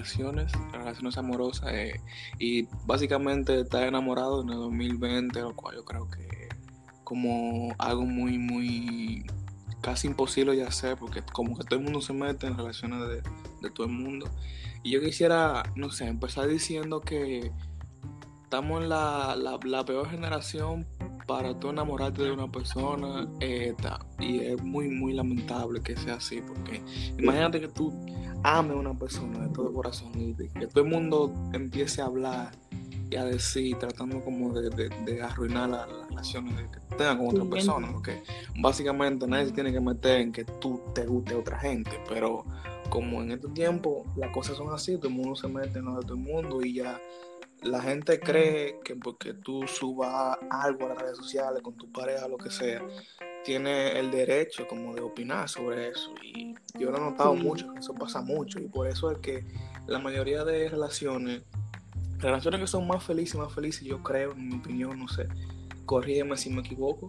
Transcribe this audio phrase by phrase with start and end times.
[0.00, 2.00] relaciones, relaciones amorosas eh,
[2.38, 6.48] y básicamente estar enamorado en el 2020, lo cual yo creo que
[7.04, 9.26] como algo muy, muy
[9.80, 13.22] casi imposible de hacer porque como que todo el mundo se mete en relaciones de,
[13.60, 14.30] de todo el mundo.
[14.82, 17.52] Y yo quisiera, no sé, empezar diciendo que
[18.44, 20.86] estamos en la, la, peor generación
[21.30, 23.72] para tú enamorarte de una persona eh,
[24.18, 26.82] y es muy muy lamentable que sea así porque
[27.16, 27.94] imagínate que tú
[28.42, 32.50] ames a una persona de todo corazón y que todo el mundo empiece a hablar
[33.08, 37.92] y a decir tratando como de, de, arruinar las relaciones que tenga con otra persona
[37.92, 38.24] porque
[38.60, 42.44] básicamente nadie se tiene que meter en que tú te guste a otra gente pero
[42.88, 45.94] como en este tiempo las cosas son así todo el mundo se mete en lo
[45.94, 47.00] de todo el mundo y ya
[47.62, 52.26] la gente cree que porque tú subas algo a las redes sociales con tu pareja,
[52.28, 52.82] lo que sea,
[53.44, 56.14] tiene el derecho como de opinar sobre eso.
[56.22, 58.58] Y yo lo he notado mucho, eso pasa mucho.
[58.58, 59.44] Y por eso es que
[59.86, 61.42] la mayoría de relaciones,
[62.18, 65.28] relaciones que son más felices, más felices, yo creo, en mi opinión, no sé,
[65.84, 67.08] corrígeme si me equivoco,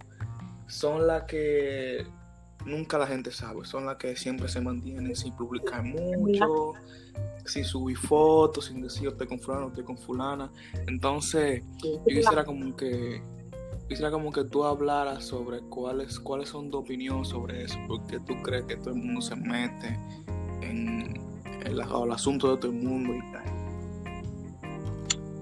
[0.67, 2.06] son las que
[2.66, 6.73] nunca la gente sabe, son las que siempre se mantienen sin publicar mucho,
[7.45, 10.52] sin subir fotos, sin decir estoy con fulano, estoy con fulana.
[10.88, 13.22] Entonces, yo quisiera como que
[13.88, 18.42] quisiera como que tú hablaras sobre cuáles cuáles son tu opinión sobre eso, porque tú
[18.42, 20.00] crees que todo el mundo se mete
[20.61, 21.20] en
[21.66, 23.44] el, asunto de todo el mundo y tal.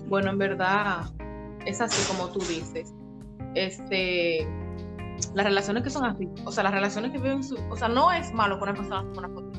[0.08, 1.12] Bueno, en verdad
[1.66, 2.94] es así como tú dices.
[3.56, 4.48] Este
[5.34, 8.12] las relaciones que son así, o sea, las relaciones que viven su, o sea, no
[8.12, 9.52] es malo poner personas con una foto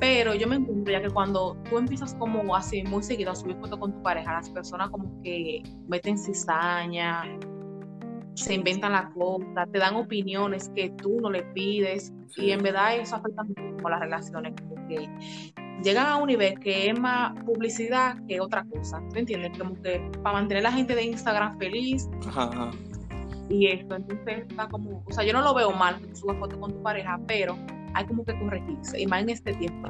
[0.00, 3.56] pero yo me encuentro ya que cuando tú empiezas como así muy seguido a subir
[3.56, 7.24] fotos con tu pareja, las personas como que meten cizaña,
[8.34, 12.96] se inventan la cosa, te dan opiniones que tú no le pides y en verdad
[12.96, 15.08] eso afecta mucho a las relaciones, porque
[15.84, 19.58] llegan a un nivel que es más publicidad que otra cosa, ¿me entiendes?
[19.58, 22.70] Como que para mantener a la gente de Instagram feliz, ajá,
[23.48, 23.96] y esto.
[23.96, 26.72] Entonces está como, o sea, yo no lo veo mal que tú subas fotos con
[26.72, 27.56] tu pareja, pero
[27.94, 29.88] hay como que corregirse, y más en este tiempo.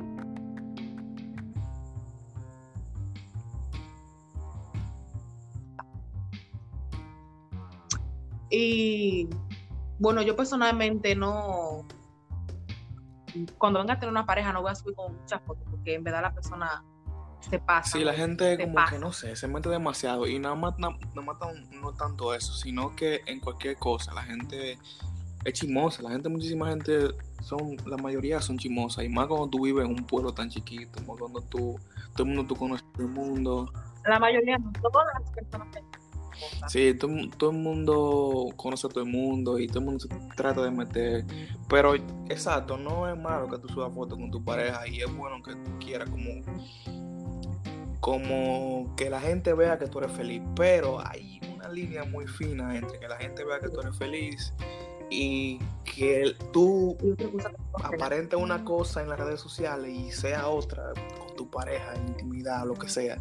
[8.51, 9.31] Y
[9.99, 11.87] bueno, yo personalmente no,
[13.57, 16.05] cuando venga a tener una pareja no voy a subir con muchas fotos, porque en
[16.05, 16.84] verdad la persona
[17.41, 17.99] se pasa.
[17.99, 21.93] Sí, la gente como que no sé, se mete demasiado y nada más, no, no
[21.95, 24.79] tanto eso, sino que en cualquier cosa la gente
[25.44, 27.08] es chimosa, la gente, muchísima gente
[27.42, 31.00] son, la mayoría son chimosas y más cuando tú vives en un pueblo tan chiquito,
[31.00, 31.78] como cuando tú,
[32.14, 33.72] todo el mundo tú conoces todo el mundo.
[34.06, 35.69] La mayoría no, todas las personas
[36.66, 40.08] Sí, todo, todo, el mundo conoce a todo el mundo y todo el mundo se
[40.36, 41.25] trata de meter.
[41.69, 41.94] Pero,
[42.28, 45.54] exacto, no es malo que tú subas fotos con tu pareja y es bueno que
[45.54, 46.42] tú quieras como
[48.00, 52.76] como que la gente vea que tú eres feliz, pero hay una línea muy fina
[52.76, 54.53] entre que la gente vea que tú eres feliz
[55.12, 56.97] y que tú
[57.83, 62.67] aparente una cosa en las redes sociales y sea otra con tu pareja, en intimidad,
[62.67, 63.19] lo que sea.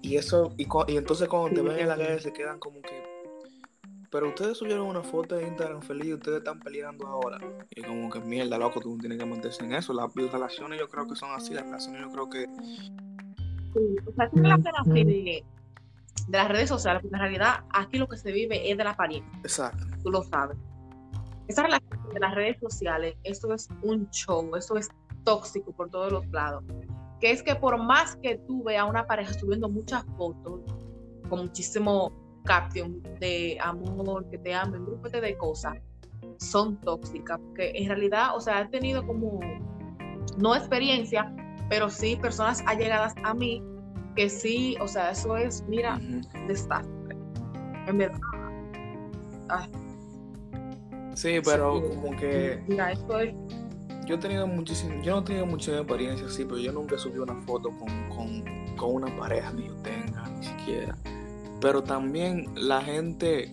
[0.00, 0.66] Y eso, y,
[0.96, 3.02] entonces cuando te ven en la calle se quedan como que,
[4.10, 7.38] pero ustedes subieron una foto de Instagram feliz y ustedes están peleando ahora.
[7.70, 9.92] Y como que mierda, loco, tú tienes que meterse en eso.
[9.92, 12.46] Las relaciones yo creo que son así, las relaciones yo creo que
[14.06, 14.58] o sea, pena
[16.28, 18.90] de, las redes sociales, porque en realidad aquí lo que se vive es de la
[18.90, 19.30] apariencia.
[19.42, 19.84] Exacto.
[20.02, 20.56] Tú lo sabes.
[21.48, 24.88] Esa relación de las redes sociales, esto es un show, eso es
[25.24, 26.64] tóxico por todos los lados.
[27.20, 30.60] Que es que por más que tú veas a una pareja subiendo muchas fotos,
[31.28, 32.12] con muchísimo
[32.44, 35.78] caption de amor, que te amen, grupos de cosas,
[36.38, 39.40] son tóxicas, porque en realidad, o sea, he tenido como,
[40.36, 41.34] no experiencia,
[41.68, 43.62] pero sí personas allegadas a mí
[44.14, 46.00] que sí, o sea, eso es, mira,
[46.46, 47.16] desastre.
[47.86, 48.20] En verdad.
[51.14, 52.62] Sí, pero como que.
[52.66, 53.34] Mira, esto es.
[54.06, 57.18] Yo he tenido muchísimo, yo no he tenido mucha experiencia así, pero yo nunca subí
[57.18, 58.44] una foto con, con,
[58.76, 60.94] con una pareja que yo tenga, ni siquiera.
[61.60, 63.50] Pero también la gente,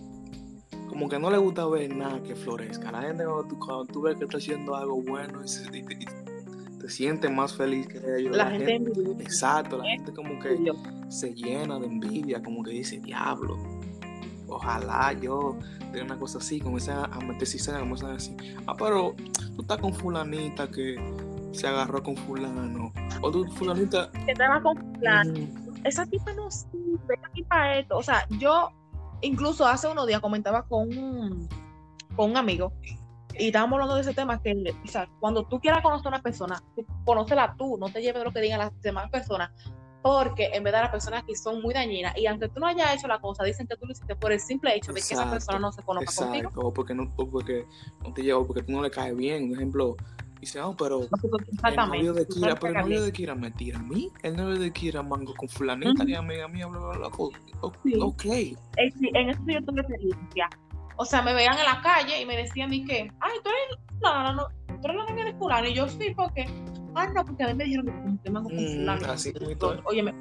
[0.90, 2.92] como que no le gusta ver nada que florezca.
[2.92, 6.06] La gente cuando tú, ves que está haciendo algo bueno y, y,
[6.82, 8.36] te sientes más feliz que ellos.
[8.36, 10.58] La, gente, Exacto, la gente como que
[11.08, 13.56] se llena de envidia, como que dice, diablo,
[14.48, 15.56] ojalá yo
[15.92, 18.36] de una cosa así, como a, a meter cizaña, como a así.
[18.66, 19.14] Ah, pero
[19.54, 20.96] tú estás con fulanita que
[21.52, 22.92] se agarró con fulano.
[23.20, 24.10] O tú, fulanita...
[24.26, 25.34] Que estaba con fulano.
[25.84, 27.98] Esa tipa no sirve, esa tipa esto.
[27.98, 28.70] O sea, yo
[29.20, 31.48] incluso hace unos días comentaba con un,
[32.16, 32.72] con un amigo
[33.38, 36.22] y estábamos hablando de ese tema que, o sea, cuando tú quieras conocer a una
[36.22, 36.62] persona,
[37.04, 39.50] conócela tú, no te lleves de lo que digan las demás personas,
[40.02, 43.06] porque en verdad las personas aquí son muy dañinas y aunque tú no hayas hecho
[43.06, 45.58] la cosa, dicen que tú lo hiciste por el simple hecho de que esa persona
[45.60, 46.32] no se conozca exacto.
[46.32, 46.68] contigo.
[46.68, 47.66] O porque no, porque
[48.02, 49.48] no te lleva, porque tú no le caes bien.
[49.48, 49.96] Por ejemplo,
[50.40, 53.82] dice, oh, pero el novio de Kira, pero el novio de Kira me tira a
[53.82, 57.08] mí, el novio de Kira mango con fulanita y amiga mía, bla, bla, bla,
[58.00, 58.24] ok.
[58.24, 60.48] Eh, en eso yo tengo experiencia.
[61.02, 63.10] O sea, me veían en la calle y me decían, ¿y qué?
[63.18, 65.66] Ay, tú eres la, no, tú eres la novia de fulano.
[65.68, 66.46] Y yo, sí, porque
[66.94, 69.12] Ah, no, porque a mí me dijeron que que mango con mm, fulano.
[69.12, 69.32] así
[69.84, 70.12] Oye, me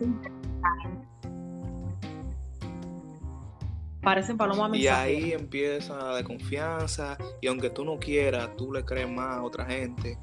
[4.02, 9.10] parecen palomas Y ahí empieza la desconfianza y aunque tú no quieras, tú le crees
[9.10, 10.18] más a otra gente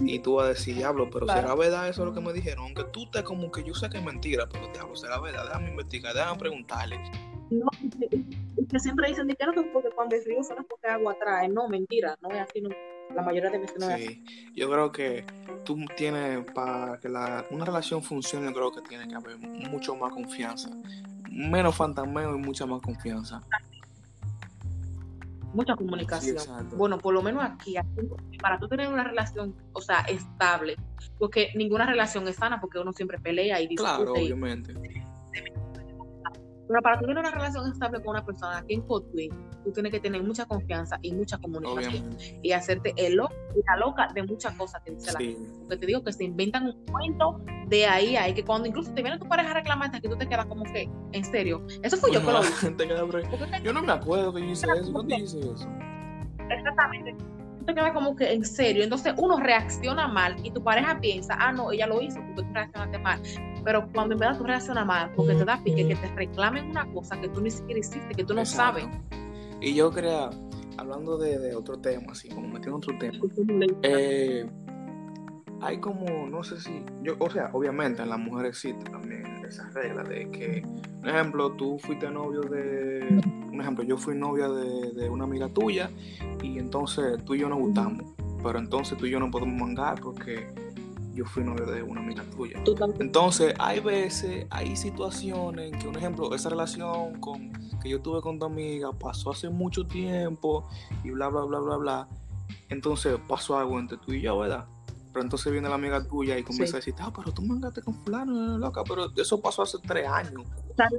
[0.00, 2.64] y tú vas a decir, diablo, pero será verdad eso es lo que me dijeron,
[2.64, 5.70] aunque tú te como que yo sé que es mentira, pero diablo, será verdad, déjame
[5.70, 6.98] investigar, déjame preguntarle.
[7.50, 7.66] No,
[8.70, 12.16] que siempre dicen que no, porque cuando el río suena porque agua trae, no, mentira,
[12.22, 12.70] no es así, no
[13.14, 14.24] la mayoría de veces no sí.
[14.54, 15.24] Yo creo que
[15.64, 19.94] tú tienes, para que la, una relación funcione, yo creo que tiene que haber mucho
[19.96, 20.70] más confianza.
[21.32, 23.40] Menos fantasmeo y mucha más confianza.
[25.54, 26.36] Mucha comunicación.
[26.76, 27.74] bueno, por lo menos aquí,
[28.40, 30.76] para tú tener una relación, o sea, estable,
[31.18, 33.96] porque ninguna relación es sana porque uno siempre pelea y discute.
[33.96, 34.74] Claro, obviamente.
[36.72, 39.30] Pero para tener una relación estable con una persona aquí en Hotwin,
[39.62, 42.16] tú tienes que tener mucha confianza y mucha comunicación.
[42.42, 45.50] Y hacerte el loco y la loca de muchas cosas que dice la gente.
[45.58, 48.90] Porque te digo que se inventan un cuento de ahí a ahí, que cuando incluso
[48.94, 51.66] te viene tu pareja a reclamarte, que tú te quedas como que, en serio.
[51.82, 52.40] Eso fui yo que lo
[53.62, 54.92] Yo no me acuerdo que yo hice eso.
[54.92, 55.68] ¿Dónde hice eso?
[56.48, 57.14] Exactamente
[57.64, 58.84] te queda como que en serio.
[58.84, 62.44] Entonces uno reacciona mal y tu pareja piensa, ah, no, ella lo hizo porque tú
[62.52, 63.20] reaccionaste mal.
[63.64, 66.90] Pero cuando en verdad tú reaccionas mal, porque te da pique que te reclamen una
[66.92, 68.86] cosa que tú ni siquiera hiciste, que tú no sabes.
[69.60, 70.30] Y yo creo,
[70.76, 73.18] hablando de, otro tema, así, como metiendo otro tema,
[73.82, 74.46] eh,
[75.62, 79.68] hay como, no sé si, yo, o sea, obviamente en la mujer existe también esa
[79.70, 80.66] regla de que,
[81.00, 83.20] por ejemplo, tú fuiste novio de,
[83.50, 85.90] un ejemplo, yo fui novia de, de una amiga tuya
[86.42, 88.12] y entonces tú y yo nos gustamos,
[88.42, 90.48] pero entonces tú y yo no podemos mangar porque
[91.14, 92.62] yo fui novio de una amiga tuya.
[92.98, 98.20] Entonces, hay veces, hay situaciones en que, un ejemplo, esa relación con, que yo tuve
[98.20, 100.66] con tu amiga pasó hace mucho tiempo
[101.04, 102.08] y bla, bla, bla, bla, bla.
[102.68, 104.66] Entonces pasó algo entre tú y yo, ¿verdad?
[105.12, 107.94] Pero entonces viene la amiga tuya y comienza a decir, ah, pero tú mangaste con
[107.94, 110.42] fulano, loca, pero eso pasó hace tres años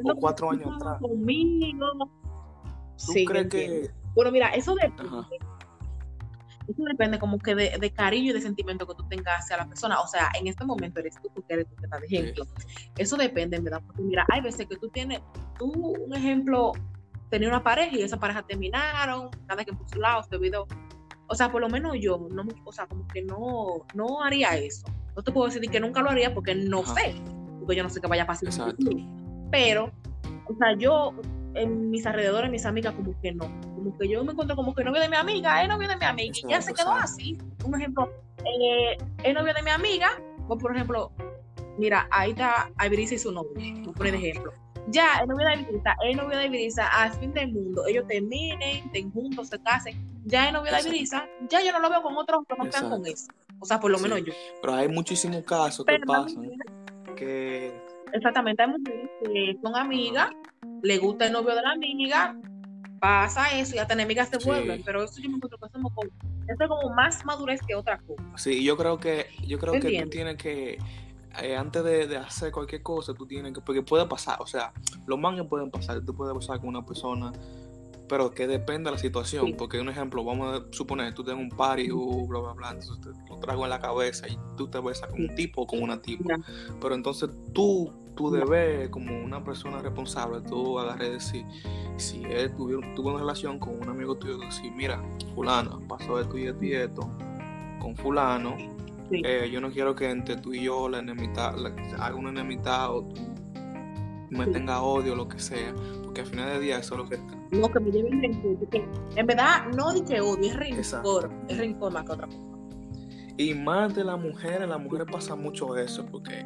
[0.03, 0.99] o cuatro años atrás.
[1.01, 1.87] Conmigo.
[3.05, 3.91] ¿Tú crees que...?
[4.13, 4.91] Bueno, mira, eso de
[6.67, 9.99] eso depende como que de, cariño y de sentimiento que tú tengas hacia la persona.
[9.99, 12.45] O sea, en este momento eres tú, porque eres tú que estás de ejemplo.
[12.97, 13.81] Eso depende, verdad.
[13.85, 15.21] Porque mira, hay veces que tú tienes,
[15.57, 16.71] tú, un ejemplo,
[17.29, 20.67] tenía una pareja y esa pareja terminaron, cada quien por su lado, se olvidó.
[21.27, 24.85] O sea, por lo menos yo, no, o sea, como que no, no haría eso.
[25.15, 27.15] No te puedo decir que nunca lo haría porque no sé,
[27.59, 28.75] porque yo no sé qué vaya a pasar.
[29.51, 29.91] Pero,
[30.47, 31.13] o sea, yo
[31.55, 33.45] en mis alrededores, mis amigas, como que no.
[33.75, 36.05] Como que yo me encuentro como que novio de mi amiga, es novio de mi
[36.05, 37.37] amiga, y ya se quedó así.
[37.63, 38.09] Un ejemplo,
[38.39, 41.11] eh, es novio de mi amiga, o por ejemplo,
[41.77, 44.53] mira, ahí está Ibrisa y su novio, por ejemplo.
[44.87, 48.85] Ya, es novio de Ibrisa, es novio de Ibrisa, al fin del mundo, ellos terminen,
[48.85, 52.17] estén juntos, se casen, ya es novio de Ibrisa, ya yo no lo veo con
[52.17, 53.27] otros que no están con eso.
[53.59, 54.33] O sea, por lo menos yo.
[54.61, 56.51] Pero hay muchísimos casos que pasan
[57.15, 57.73] que
[58.13, 60.29] Exactamente, hay mujeres que son amigas,
[60.83, 62.37] le gusta el novio de la amiga,
[62.99, 65.91] pasa eso y hasta enemigas se vuelven, pero eso yo me encuentro que es como,
[66.47, 68.23] es como más madurez que otra cosa.
[68.37, 70.77] Sí, yo creo que, yo creo que tú tienes que,
[71.41, 74.71] eh, antes de, hacer cualquier cosa, tú tienes que, porque puede pasar, o sea,
[75.07, 77.31] los mangas pueden pasar, tú puedes pasar con una persona
[78.07, 81.49] pero que depende de la situación, porque un ejemplo, vamos a suponer, tú tienes un
[81.49, 84.79] party, uh, bla, bla, bla, entonces te lo traigo en la cabeza y tú te
[84.79, 86.35] besas con un tipo o con una tipa,
[86.79, 91.45] pero entonces tú tú debes, como una persona responsable, tú agarré y decir,
[91.97, 95.01] si él tuvo, tuvo una relación con un amigo tuyo, decir, mira,
[95.35, 97.09] fulano, pasó esto y esto y esto,
[97.79, 98.55] con fulano,
[99.11, 101.55] eh, yo no quiero que entre tú y yo la enemistad,
[101.99, 103.21] haga una enemistad o tú
[104.29, 105.73] me tenga odio, lo que sea,
[106.13, 107.57] porque al final del día eso es lo que...
[107.57, 111.91] No, que me lleven rencor, porque en verdad no dije odio, es rencor, es rencor
[111.91, 112.39] más que otra cosa.
[113.37, 116.45] Y más de las mujeres, las mujeres pasa mucho eso, porque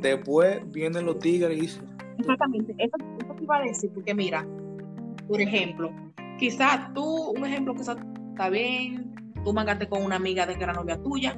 [0.00, 1.80] Después vienen los tigres
[2.18, 4.46] Exactamente, eso, eso te iba a decir, porque mira,
[5.26, 5.92] por ejemplo,
[6.38, 9.12] quizás tú, un ejemplo que está bien,
[9.44, 11.36] tú mangaste con una amiga de que era novia tuya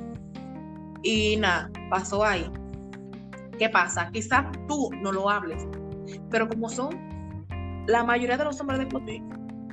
[1.03, 2.51] y nada, pasó ahí.
[3.59, 4.11] ¿Qué pasa?
[4.13, 5.67] Quizás tú no lo hables,
[6.31, 6.91] pero como son
[7.87, 9.23] la mayoría de los hombres de Poti,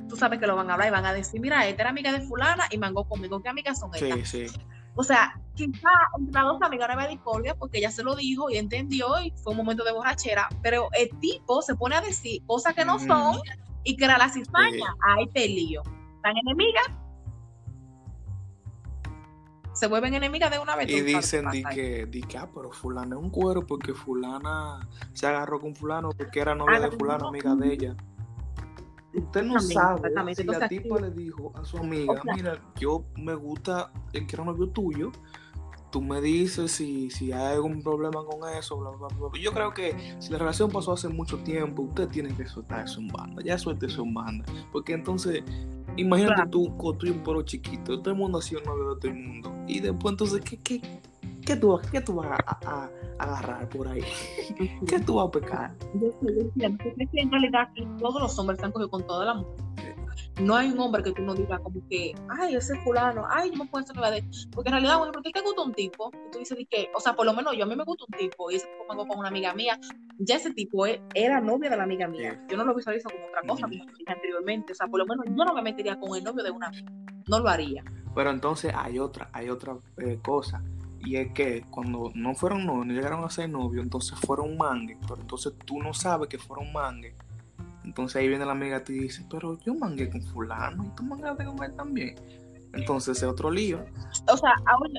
[0.08, 2.12] tú sabes que lo van a hablar y van a decir, mira, esta era amiga
[2.12, 4.28] de fulana y mangó conmigo, ¿qué amigas son estas?
[4.28, 4.60] Sí, sí.
[4.94, 5.88] O sea, quizá
[6.18, 9.32] entre las dos amigas no había discordia porque ella se lo dijo y entendió y
[9.42, 12.98] fue un momento de borrachera, pero el tipo se pone a decir cosas que no
[12.98, 13.40] son
[13.84, 14.96] y que era la cizaña.
[15.16, 15.82] Ay, te lío.
[16.16, 16.90] ¿Están enemigas?
[19.78, 20.90] Se vuelven enemigas de una vez.
[20.90, 25.26] Y dicen di que, di que, ah, pero fulana es un cuero porque fulana se
[25.26, 27.96] agarró con fulano porque era novia ah, de fulano, amiga de ella.
[29.14, 33.90] Usted no sabe si la tipa le dijo a su amiga, mira, yo me gusta
[34.12, 35.10] el que era novio tuyo,
[35.90, 39.40] tú me dices si, si hay algún problema con eso, bla, bla, bla.
[39.40, 43.00] Yo creo que si la relación pasó hace mucho tiempo, usted tiene que soltar eso
[43.00, 45.42] en banda, ya suelte eso en banda, porque entonces,
[45.96, 49.18] imagínate tú construir un pueblo chiquito, todo el mundo ha sido novio de todo el
[49.18, 50.80] mundo, y después entonces, ¿qué, qué,
[51.44, 54.02] qué, tú, qué tú vas a agarrar por ahí?
[54.86, 55.74] ¿Qué tú vas a pecar?
[55.94, 56.12] Yo
[56.58, 57.68] que en realidad
[57.98, 59.96] todos los hombres están cogidos con toda la mujer.
[60.40, 63.56] No hay un hombre que tú no digas como que, ay, ese fulano, ay, yo
[63.56, 66.10] me puedo hacer de Porque en realidad, bueno, ¿por qué te gusta un tipo?
[66.26, 68.18] Y tú dices que, o sea, por lo menos yo a mí me gusta un
[68.18, 69.78] tipo y ese tipo me con una amiga mía.
[70.18, 72.44] Ya ese tipo e, era novia de la amiga mía.
[72.48, 74.72] Yo no lo visualizo como otra cosa, como dije anteriormente.
[74.72, 76.92] O sea, por lo menos yo no me metería con el novio de una amiga.
[77.28, 77.84] No lo haría.
[78.14, 80.62] Pero entonces hay otra, hay otra eh, cosa
[81.00, 84.96] y es que cuando no fueron novios, no llegaron a ser novios, entonces fueron mangue.
[85.02, 87.14] Pero entonces tú no sabes que fueron mangue.
[87.88, 91.02] Entonces ahí viene la amiga y te dice, pero yo mangué con fulano y tú
[91.04, 92.14] mangaste con él también.
[92.74, 93.82] Entonces es otro lío.
[94.30, 94.90] O sea, ahora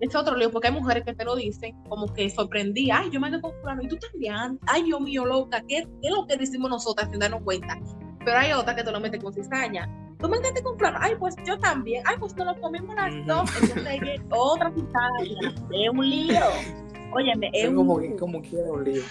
[0.00, 3.20] es otro lío porque hay mujeres que te lo dicen como que sorprendí, ay, yo
[3.20, 6.70] mangué con fulano y tú también, ay, yo mío loca, ¿qué, es lo que decimos
[6.70, 7.78] nosotras sin darnos cuenta?
[8.22, 9.88] Pero hay otra que te lo mete con cizaña
[10.20, 13.50] tú me entiendes comprar, ay, pues yo también, ay, pues nos lo comimos las dos,
[13.62, 16.40] entonces otra cizaña, es un lío.
[17.12, 18.16] Óyeme, es, como, un...
[18.18, 19.02] como quiera un lío.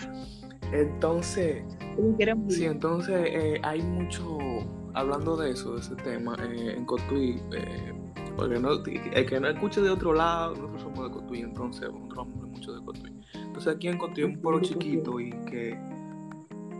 [0.71, 1.63] Entonces,
[2.49, 4.37] sí, entonces eh, hay mucho,
[4.93, 7.93] hablando de eso, de ese tema, eh, en Cotuí, eh,
[8.35, 12.15] porque no, el que no escuche de otro lado, nosotros somos de Cotuí, entonces nosotros
[12.15, 13.13] somos mucho de Cotuí.
[13.33, 15.77] Entonces aquí en Cotuí es un pueblo chiquito y que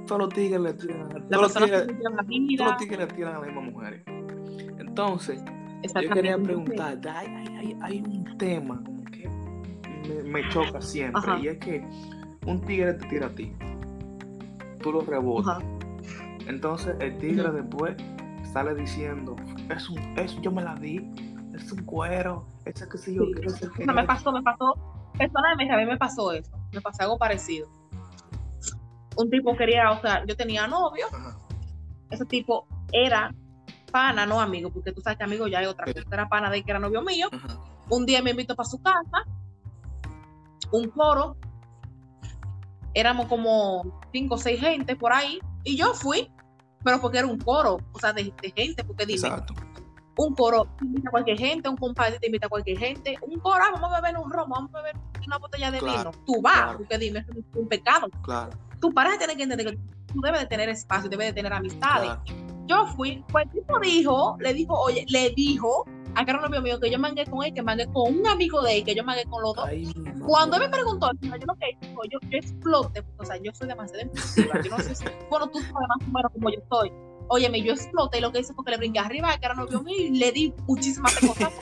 [0.05, 1.87] todos los tigres le tiran, todos los tigres,
[2.57, 4.03] todos los tigres le tiran a las mismas mujeres.
[4.79, 5.43] Entonces,
[6.01, 9.29] yo quería preguntar, hay, hay, un tema como que
[10.25, 11.83] me, choca siempre, y es que
[12.45, 13.53] un tigre te tira a ti,
[14.81, 15.63] tú lo rebotas.
[16.47, 17.95] Entonces el tigre después
[18.51, 19.35] sale diciendo,
[19.69, 21.11] es un, eso yo me la di,
[21.53, 23.85] es un cuero, ese que sí yo quiero ser que...
[23.85, 24.73] me pasó, me pasó,
[25.17, 27.67] personalmente a mí me pasó eso, me pasó algo parecido.
[29.17, 31.07] Un tipo quería, o sea, yo tenía novio,
[32.09, 33.33] ese tipo era
[33.91, 36.63] pana, no amigo, porque tú sabes que amigo ya hay otra cosa, era pana de
[36.63, 37.27] que era novio mío.
[37.89, 39.25] Un día me invitó para su casa,
[40.71, 41.37] un coro,
[42.93, 46.31] éramos como cinco o seis gente por ahí, y yo fui,
[46.83, 49.29] pero porque era un coro, o sea, de, gente, porque dime,
[50.17, 53.39] un coro te invita a cualquier gente, un compadre te invita a cualquier gente, un
[53.39, 56.41] coro, ah, vamos a beber un romo, vamos a beber una botella de vino, tú
[56.41, 58.07] vas, porque dime, es un pecado.
[58.23, 58.49] Claro.
[58.79, 59.79] Tu pareja tiene que entender que
[60.13, 62.11] tú debes de tener espacio, debes de tener amistades.
[62.65, 66.79] Yo fui, pues el tipo dijo, le dijo, oye, le dijo a un novio mío
[66.79, 69.25] que yo mangué con él, que mangué con un amigo de él, que yo mangué
[69.25, 69.69] con los dos.
[70.25, 71.77] Cuando él me preguntó, yo no que
[72.09, 75.59] yo, yo exploté, o sea, yo soy demasiado impulsiva, yo no sé si, bueno, tú
[75.59, 76.91] sabes más o menos como yo soy.
[77.31, 79.95] Óyeme, yo exploté y lo que hice fue que le brinqué arriba, era novio mío,
[79.99, 81.53] y le di muchísimas cosas.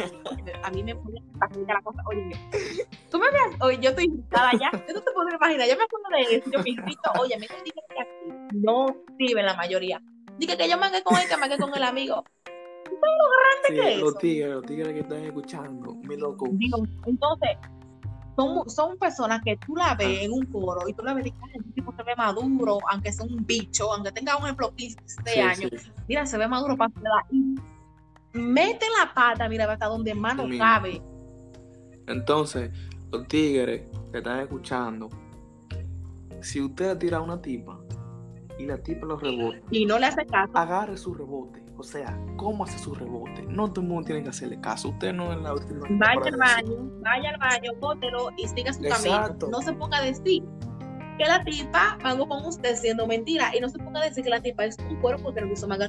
[0.64, 1.22] A mí me ponía
[1.68, 2.02] la cosa.
[2.10, 2.40] Oye,
[3.12, 4.72] tú me ves, oye, yo estoy invitada ya.
[4.72, 7.48] Yo no te puedo imaginar, yo me acuerdo de eso, yo me invito, oye, me
[7.48, 8.86] dije que aquí no
[9.18, 10.02] sirve la mayoría
[10.38, 12.24] Dije que yo mangué con él, que mangué con el amigo.
[13.00, 14.02] ¿Sabes lo grande que?
[14.02, 16.48] Los tigres, los tigres que están escuchando, mi loco.
[17.06, 17.50] entonces,
[18.36, 20.24] son, son personas que tú la ves ah.
[20.24, 23.12] en un coro y tú la ves y dices, este tipo se ve maduro, aunque
[23.12, 25.72] sea un bicho, aunque tenga un ejemplo 15 años.
[26.08, 26.92] Mira, se ve maduro para
[27.32, 27.56] y
[28.34, 31.02] mete la pata, mira, hasta donde más no cabe.
[32.08, 32.72] Entonces,
[33.12, 35.10] los tigres que están escuchando,
[36.42, 37.80] si usted tira a una tipa,
[38.58, 39.60] y la tipa lo rebota.
[39.72, 40.52] Y no le hace caso.
[40.56, 41.64] Agarre su rebote.
[41.78, 43.44] O sea, ¿cómo hace su rebote?
[43.48, 44.90] No todo el mundo tiene que hacerle caso.
[44.90, 45.88] Usted no es la última.
[45.92, 49.36] Vaya al baño, vaya al baño, bótelo y siga su camino.
[49.52, 50.44] No se ponga a decir
[51.18, 54.30] que la tipa pagó con usted siendo mentira y no se ponga a decir que
[54.30, 55.80] la tipa es un cuero porque lo hizo más.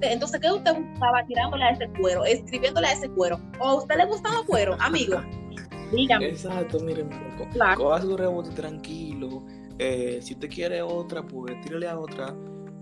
[0.00, 3.40] Entonces, ¿qué usted estaba tirándole a ese cuero, escribiéndole a ese cuero?
[3.58, 5.20] ¿O a usted le gustaba cuero, amigo?
[5.92, 6.28] Dígame.
[6.28, 7.08] Exacto, miren,
[7.52, 7.80] claro.
[7.80, 9.44] coja su rebote tranquilo
[9.78, 12.34] eh, si usted quiere otra, pues tírale a otra.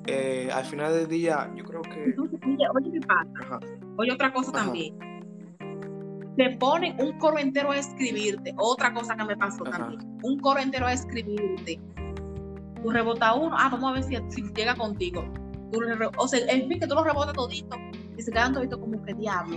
[0.06, 2.14] Eh, al final del día, yo creo que.
[2.74, 3.58] oye, ¿qué pasa?
[3.96, 4.98] Oye, otra cosa también.
[6.36, 8.54] Te ponen un coro entero a escribirte.
[8.58, 10.00] Otra cosa que me pasó también.
[10.22, 11.80] Un coro entero a escribirte.
[12.82, 13.56] Tú rebota uno.
[13.58, 15.24] Ah, vamos a ver si, llega contigo.
[16.18, 17.76] o sea, en fin, que tú los rebotas todito
[18.16, 19.56] y se quedan toditos como que diablo.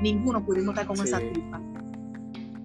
[0.00, 1.60] Ninguno pudimos estar con esa tipa.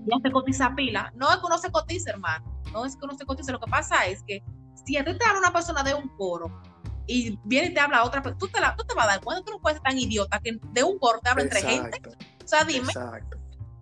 [0.05, 1.11] Ya se cotiza pila.
[1.15, 2.45] No es que uno se cotice, hermano.
[2.71, 3.51] No es que uno se cotice.
[3.51, 4.43] Lo que pasa es que
[4.85, 6.51] si a ti te habla una persona de un coro
[7.05, 9.51] y viene y te habla otra tú te, tú te vas a dar cuenta, tú
[9.51, 12.01] no puedes ser tan idiota que de un coro te habla entre gente.
[12.43, 12.87] O sea, dime.
[12.87, 13.37] Exacto.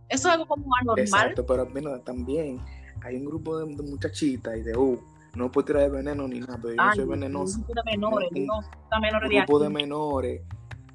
[0.09, 0.99] Eso es algo como anormal.
[0.99, 2.59] Exacto, pero mira, también
[3.03, 5.01] hay un grupo de, muchachitas y de uh,
[5.35, 7.59] no puedo tirar de veneno ni nada, pero yo soy venenoso.
[7.59, 10.41] Un grupo de menores, un, un grupo de menores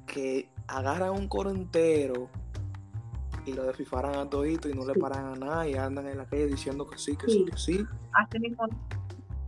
[0.05, 2.29] que agarran un coro entero
[3.45, 6.25] y lo desfifaran a todito y no le paran a nada y andan en la
[6.25, 7.85] calle diciendo que sí, que sí, que sí.
[8.13, 8.67] Así mismo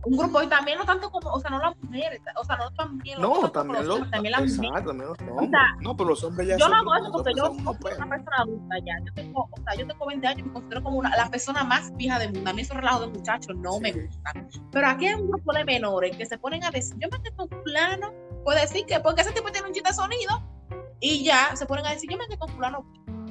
[0.04, 2.70] un grupo y también no tanto como, o sea, no las mujeres, o sea, no
[2.72, 4.84] también los No, también, los, también las mujeres.
[4.84, 5.48] También los hombres.
[5.48, 8.08] O sea, no, pero los hombres ya Yo no hago eso porque yo soy una
[8.08, 8.98] persona adulta ya.
[9.04, 11.64] Yo tengo, o sea, yo tengo 20 años y me considero como una, la persona
[11.64, 12.50] más fija del mundo.
[12.50, 14.48] A mí esos relajos de muchachos no me gustan.
[14.72, 17.36] Pero aquí hay un grupo de menores que se ponen a decir, yo me quedo
[17.36, 18.12] con fulano,
[18.44, 20.42] puede decir que porque ese tipo tiene un chiste de sonido
[21.00, 22.86] y ya se ponen a decir, yo me quedo con fulano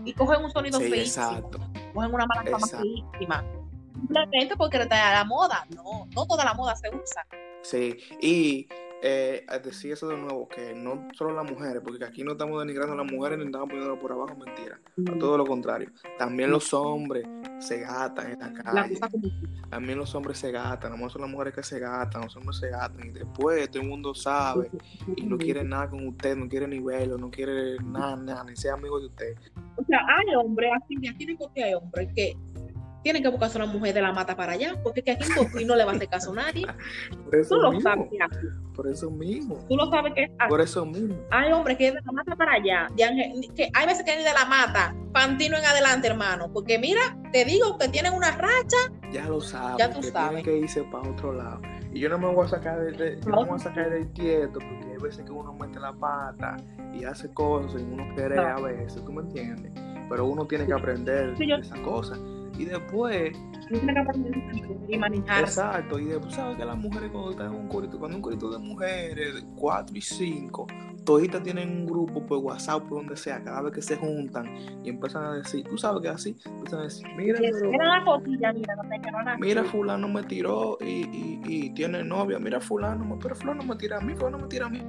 [0.06, 1.50] y cogen un sonido sí, feísimo,
[1.94, 3.44] cogen una mala fama feísima
[4.00, 5.66] simplemente porque está a la moda.
[5.76, 7.26] No, no toda la moda se usa.
[7.62, 8.68] Sí, y
[9.02, 12.94] eh, decir eso de nuevo, que no solo las mujeres, porque aquí no estamos denigrando
[12.94, 14.80] a las mujeres ni estamos poniendo por abajo, mentira.
[15.20, 15.90] todo lo contrario.
[16.18, 17.26] También los hombres
[17.60, 19.00] se gatan en la calle.
[19.70, 22.70] También los hombres se gatan, no son las mujeres que se gatan, los hombres se
[22.70, 23.08] gatan.
[23.08, 24.70] Y después todo el mundo sabe
[25.16, 28.56] y no quiere nada con usted, no quiere ni verlo, no quiere nada, nada, ni
[28.56, 29.36] ser amigo de usted.
[29.78, 32.36] O sea, hay hombres, así, aquí que hay hombres que
[33.04, 35.24] tienen que buscarse una mujer de la mata para allá, porque que aquí
[35.62, 36.66] en no le va a hacer caso a nadie.
[37.26, 38.08] Por eso Tú lo sabes
[38.76, 39.66] Por eso mismo.
[39.68, 41.16] Tú lo sabes que es Por eso mismo.
[41.32, 44.46] Hay hombres que de la mata para allá, que hay veces que ni de la
[44.46, 48.78] mata, pantino en adelante, hermano, porque mira, te digo que tienen una racha.
[49.12, 49.78] Ya lo sabes.
[49.78, 50.44] Ya tú sabes.
[50.44, 51.62] Tienen que irse para otro lado.
[51.92, 54.08] Y yo no me voy a sacar de, yo no me voy a sacar del
[54.10, 56.58] quieto, porque hay veces que uno mete la pata
[56.94, 59.72] y hace cosas y uno quiere a veces, ¿tú me entiendes?
[60.10, 62.20] Pero uno tiene que aprender de esas cosas
[62.58, 63.38] y después.
[64.88, 65.42] Y manejar.
[65.42, 66.00] Exacto.
[66.00, 68.58] Y después, ¿sabes que las mujeres cuando están en un corito, cuando un corito de
[68.58, 70.68] mujeres, de 4 y 5,
[71.10, 74.46] toditas tienen un grupo por WhatsApp, por donde sea, cada vez que se juntan
[74.84, 77.40] y empiezan a decir, tú sabes que así, empiezan a decir, mira,
[79.40, 83.98] mira, fulano me tiró y, y, y, tiene novia, mira fulano, pero fulano me tira
[83.98, 84.82] a mí, fulano me tira a mí.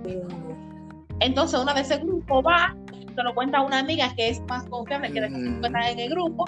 [1.21, 2.75] Entonces una de ese grupo va,
[3.15, 6.11] se lo cuenta una amiga que es más confiable que de que están en el
[6.11, 6.45] grupo,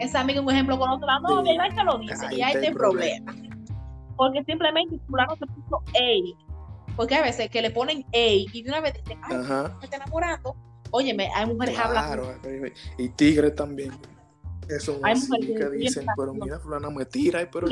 [0.00, 2.66] esa amiga, un ejemplo, con otra novia, y ahí se lo dice, y ahí está
[2.66, 3.34] el problema.
[4.16, 6.34] Porque simplemente fulano se puso ey.
[6.96, 9.96] Porque a veces que le ponen ey y de una vez dicen, ay, me está
[9.96, 10.56] enamorando.
[10.90, 12.34] Óyeme, hay mujeres hablando.
[12.96, 13.92] Y tigres también.
[14.68, 17.68] Eso hay mujeres que, dicen, pero mira, fulano me tira, pero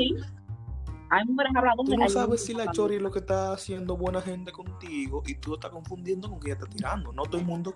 [1.15, 1.53] hay mujeres
[1.85, 5.35] Tú no sabes si la Chori es lo que está haciendo buena gente contigo y
[5.35, 7.13] tú lo estás confundiendo con que ella está tirando.
[7.13, 7.75] No todo el mundo.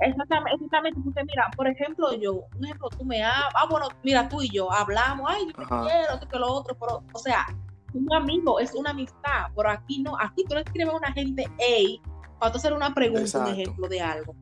[0.00, 1.00] Exactamente, exactamente.
[1.04, 4.48] Porque mira, por ejemplo, yo, un ejemplo, tú me hablas, ah, bueno, mira, tú y
[4.48, 7.46] yo hablamos, ay, yo te quiero, tú que lo otro, pero, o sea,
[7.92, 11.46] un amigo es una amistad, pero aquí no, aquí tú le escribes a una gente,
[11.58, 12.00] hey,
[12.38, 14.34] para tú hacer una pregunta, un ejemplo de algo.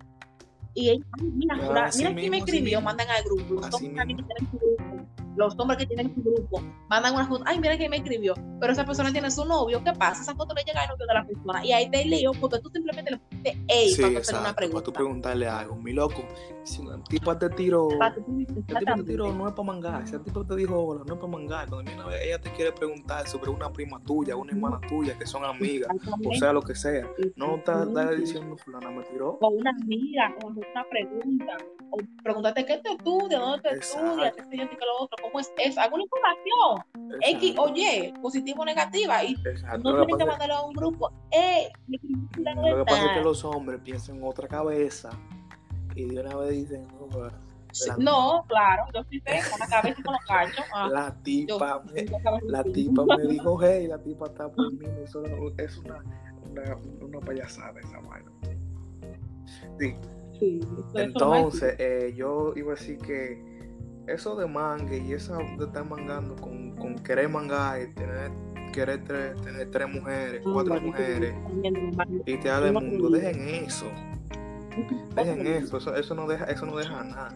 [0.74, 3.60] Y ella, mira, mira, mira quién me escribió, mandan al grupo,
[5.36, 8.72] los hombres que tienen su grupo mandan una foto, ay, mira que me escribió, pero
[8.72, 10.22] esa persona tiene su novio, ¿qué pasa?
[10.22, 12.70] Esa foto le llega al novio de la persona y ahí te lío porque tú
[12.70, 14.74] simplemente le pusiste ey sí, para hacer una pregunta.
[14.74, 16.24] Para tú preguntarle algo, mi loco,
[16.64, 20.44] si un tipo te el tipo te tiró no es para mangar, si el tipo
[20.44, 23.72] te dijo hola, no es para mangar, cuando viene ella te quiere preguntar sobre una
[23.72, 25.90] prima tuya, una hermana tuya, que son amigas,
[26.24, 29.38] o sea, lo que sea, no está diciendo fulana me tiró.
[29.40, 31.56] O una amiga, o una pregunta,
[31.90, 35.40] o pregúntate qué te estudia, dónde te estudia, qué sé yo, qué lo otro, cómo
[35.40, 39.34] es eso, alguna información, X o Y, positivo o negativa, y
[39.82, 41.70] no tienen que mandarlo a un grupo, eh,
[42.36, 45.10] lo que pasa es que los hombres piensan en otra cabeza
[45.94, 47.08] y de una vez dicen, no,
[47.98, 50.64] no, claro, yo sí sé, con la cabeza y con los cachos.
[50.74, 52.04] Ah, la tipa, me,
[52.42, 55.22] la tipa me dijo, hey, la tipa está por mí, eso
[55.56, 56.02] es una,
[56.50, 58.30] una, una payasada esa vaina.
[59.78, 59.94] Sí.
[60.38, 60.60] sí
[60.94, 63.51] Entonces, eh, yo iba a decir que
[64.06, 68.30] eso de mangue y eso de estar mangando con, con querer mangar y tener
[68.72, 71.34] querer tener tres mujeres, cuatro mujeres
[72.26, 73.86] y te da el mundo, dejen eso.
[75.14, 77.34] Dejen eso, eso, eso no deja, eso no deja nada.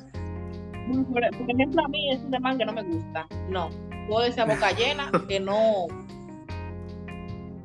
[1.12, 3.26] Por, ejemplo, a mí es de mangue no me gusta.
[3.50, 3.68] No.
[4.09, 5.87] Puedo decir a boca llena que no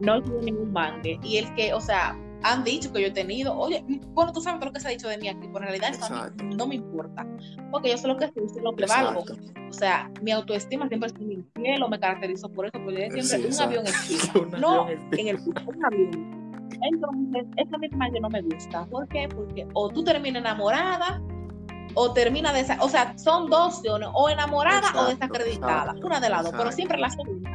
[0.01, 1.19] no tiene ningún mangue.
[1.23, 4.59] Y el que, o sea, han dicho que yo he tenido, oye, bueno, tú sabes
[4.59, 6.75] todo lo que se ha dicho de mí aquí, pero en realidad eso no me
[6.75, 7.25] importa,
[7.71, 9.23] porque yo sé lo que soy, sé lo que valgo.
[9.69, 13.23] O sea, mi autoestima siempre es en el cielo, me caracterizo por eso, porque yo
[13.23, 16.41] siempre un avión en no en el un avión.
[16.81, 18.85] Entonces, esa misma que no me gusta.
[18.85, 19.27] ¿Por qué?
[19.27, 21.21] Porque o tú terminas enamorada
[21.93, 26.43] o termina de o sea, son dos opciones, o enamorada o desacreditada, una de las
[26.43, 27.50] dos, pero siempre la segunda,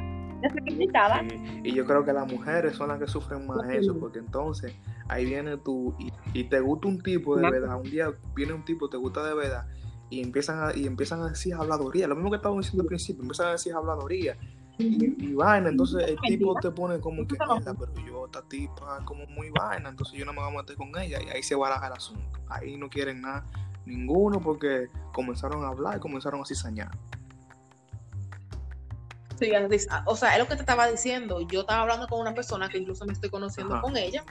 [1.63, 4.75] Y yo creo que las mujeres son las que sufren más eso, porque entonces
[5.09, 5.95] ahí viene tú
[6.33, 9.35] y, te gusta un tipo de verdad, un día viene un tipo, te gusta de
[9.35, 9.67] verdad,
[10.11, 13.23] y empiezan a, y empiezan a decir habladoría, lo mismo que estábamos diciendo al principio,
[13.23, 14.37] empiezan a decir habladoría.
[14.79, 19.25] Y, vaina, entonces el tipo te pone como que mierda, pero yo esta tipa como
[19.27, 21.87] muy vaina, entonces yo no me voy a meter con ella y ahí se baraja
[21.87, 22.39] el asunto.
[22.47, 23.47] Ahí no quieren nada
[23.87, 26.91] Ninguno porque comenzaron a hablar y comenzaron a cizañar.
[29.39, 29.51] Sí,
[30.07, 31.41] o sea, es lo que te estaba diciendo.
[31.43, 34.25] Yo estaba hablando con una persona que incluso me estoy conociendo con ella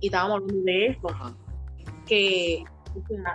[0.00, 1.08] y estábamos hablando de esto.
[2.06, 2.64] Que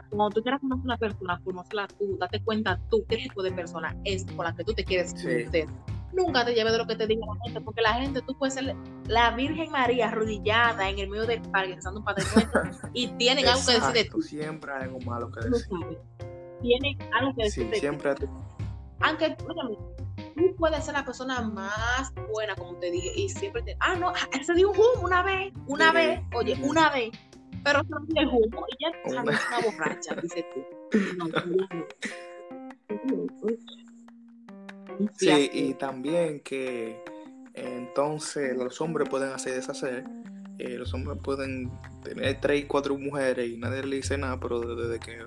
[0.10, 3.52] cuando tú quieras conocer a una persona, conocerla tú, date cuenta tú qué tipo de
[3.52, 5.68] persona es con la que tú te quieres conocer
[6.14, 8.54] nunca te lleves de lo que te diga la gente, porque la gente, tú puedes
[8.54, 8.76] ser
[9.08, 12.24] la Virgen María arrodillada en el medio del parque, pensando un padre
[12.94, 14.22] y tienen algo que decir de tú.
[14.22, 15.68] Siempre hay algo malo que decir.
[16.62, 18.26] Tienen algo que decir sí, siempre ti.
[19.02, 19.36] Aunque,
[20.36, 23.76] tú puedes ser la persona más buena, como te dije, y siempre te.
[23.80, 27.12] Ah, no, ah, se dio un humo una vez, una vez, oye, una vez.
[27.64, 30.64] Pero se dio el humo y ya sabes, una borracha, dice tú.
[31.18, 31.88] No, no, no.
[35.18, 37.04] Sí, y también que
[37.54, 40.06] entonces los hombres pueden hacer deshacer.
[40.64, 41.70] Eh, los hombres pueden
[42.06, 45.20] tener tres y cuatro mujeres y nadie le dice nada, pero desde que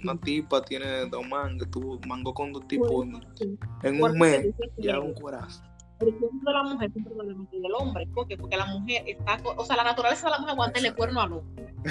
[0.00, 3.04] una tipa tiene dos mangos, tú mango con dos tipos
[3.82, 4.46] en, un mes,
[4.76, 5.66] ya un corazón.
[5.98, 8.06] El de la mujer es un problema del hombre.
[8.14, 8.36] ¿Por qué?
[8.36, 9.40] Porque la mujer está.
[9.56, 11.42] O sea, la naturaleza de la mujer aguanta el cuerno a lo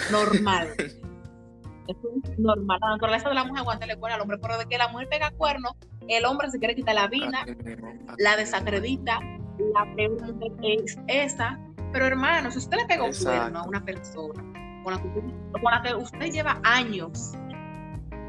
[0.10, 0.70] normal.
[1.90, 2.80] es normal.
[2.80, 5.10] La naturaleza de la mujer aguanta el cuerno al hombre, pero de que la mujer
[5.10, 5.76] pega cuerno,
[6.08, 7.46] el hombre se quiere quitar la vida,
[8.20, 9.20] la desacredita,
[9.74, 11.60] la pregunta es esa.
[11.96, 14.44] Pero hermano, si usted le pega un cuerno a una persona
[14.84, 17.32] con la, que, usted lleva años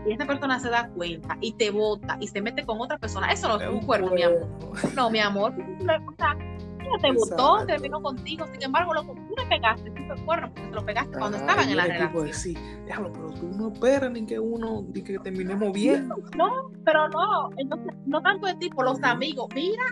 [0.07, 3.33] y esa persona se da cuenta y te vota y se mete con otra persona,
[3.33, 4.46] eso no es un cuerno, mi amor.
[4.94, 5.52] No, mi amor,
[7.02, 10.74] te votó, terminó contigo, sin embargo, lo, tú le pegaste, tú el cuerno, porque te
[10.76, 12.33] lo pegaste cuando estaban en la relación.
[12.35, 16.07] Sí, déjalo, pero tú no esperas ni que uno, ni que terminemos bien.
[16.37, 19.83] No, pero no, entonces, no tanto de tipo, los amigos, mira,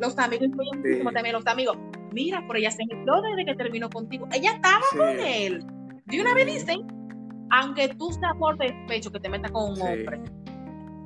[0.00, 1.76] los amigos muchísimo también, los amigos,
[2.12, 5.64] mira, pero ella se entró desde que terminó contigo, ella estaba con él.
[6.06, 6.86] De una vez dicen,
[7.50, 10.20] aunque tú seas por despecho que te metas con un hombre,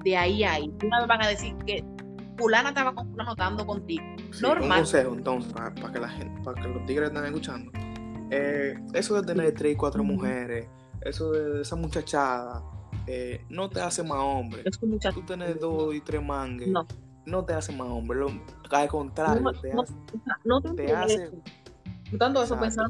[0.05, 1.85] de ahí a ahí, una vez van a decir que
[2.37, 4.05] fulana estaba con fulano contigo.
[4.41, 4.71] Normal.
[4.71, 7.73] Un consejo entonces para, que la gente, para que los tigres estén escuchando.
[8.31, 10.69] Eh, eso de tener tres y cuatro mujeres,
[11.03, 12.63] eso de esa muchachada,
[13.07, 14.63] eh, no te hace más hombre.
[14.65, 16.87] Es Tú tener dos y tres mangues, no.
[17.45, 18.19] Te hace más hombre.
[18.19, 18.29] Lo,
[18.71, 19.95] al contrario, te hace.
[20.45, 21.31] No te, te hace.
[22.19, 22.87] Tanto eso, pensar,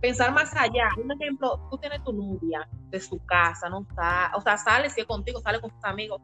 [0.00, 0.88] pensar más allá.
[1.02, 5.00] Un ejemplo, tú tienes tu novia de su casa, no está, o sea, sale si
[5.00, 6.20] es contigo, sale con tus amigos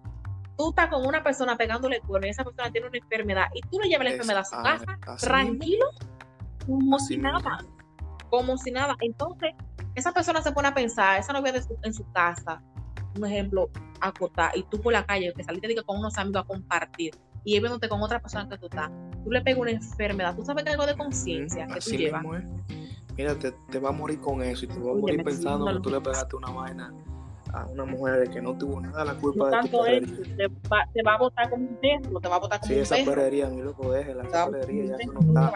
[0.58, 3.78] tú estás con una persona pegándole cuerno y esa persona tiene una enfermedad y tú
[3.80, 5.86] le llevas la enfermedad a su casa, tranquilo,
[6.66, 7.64] como si nada,
[8.28, 8.96] como si nada.
[9.00, 9.54] Entonces,
[9.94, 12.60] esa persona se pone a pensar, esa novia en su casa,
[13.16, 17.14] un ejemplo, acotar, y tú por la calle, que saliste con unos amigos a compartir,
[17.44, 18.90] y él viéndote con otra persona que tú estás,
[19.24, 22.24] tú le pegas una enfermedad, tú sabes que algo de conciencia que tú llevas.
[23.16, 25.80] Mira, te, te va a morir con eso y te va a morir pensando que
[25.80, 26.94] tú le pegaste una vaina
[27.52, 29.82] a una mujer que no tuvo nada la culpa de tu
[30.36, 32.76] te, va, te va a votar como un perro, te va a votar como sí,
[32.76, 35.52] un esa perrería, mi loco, déjela, esa perrería ya eso no está.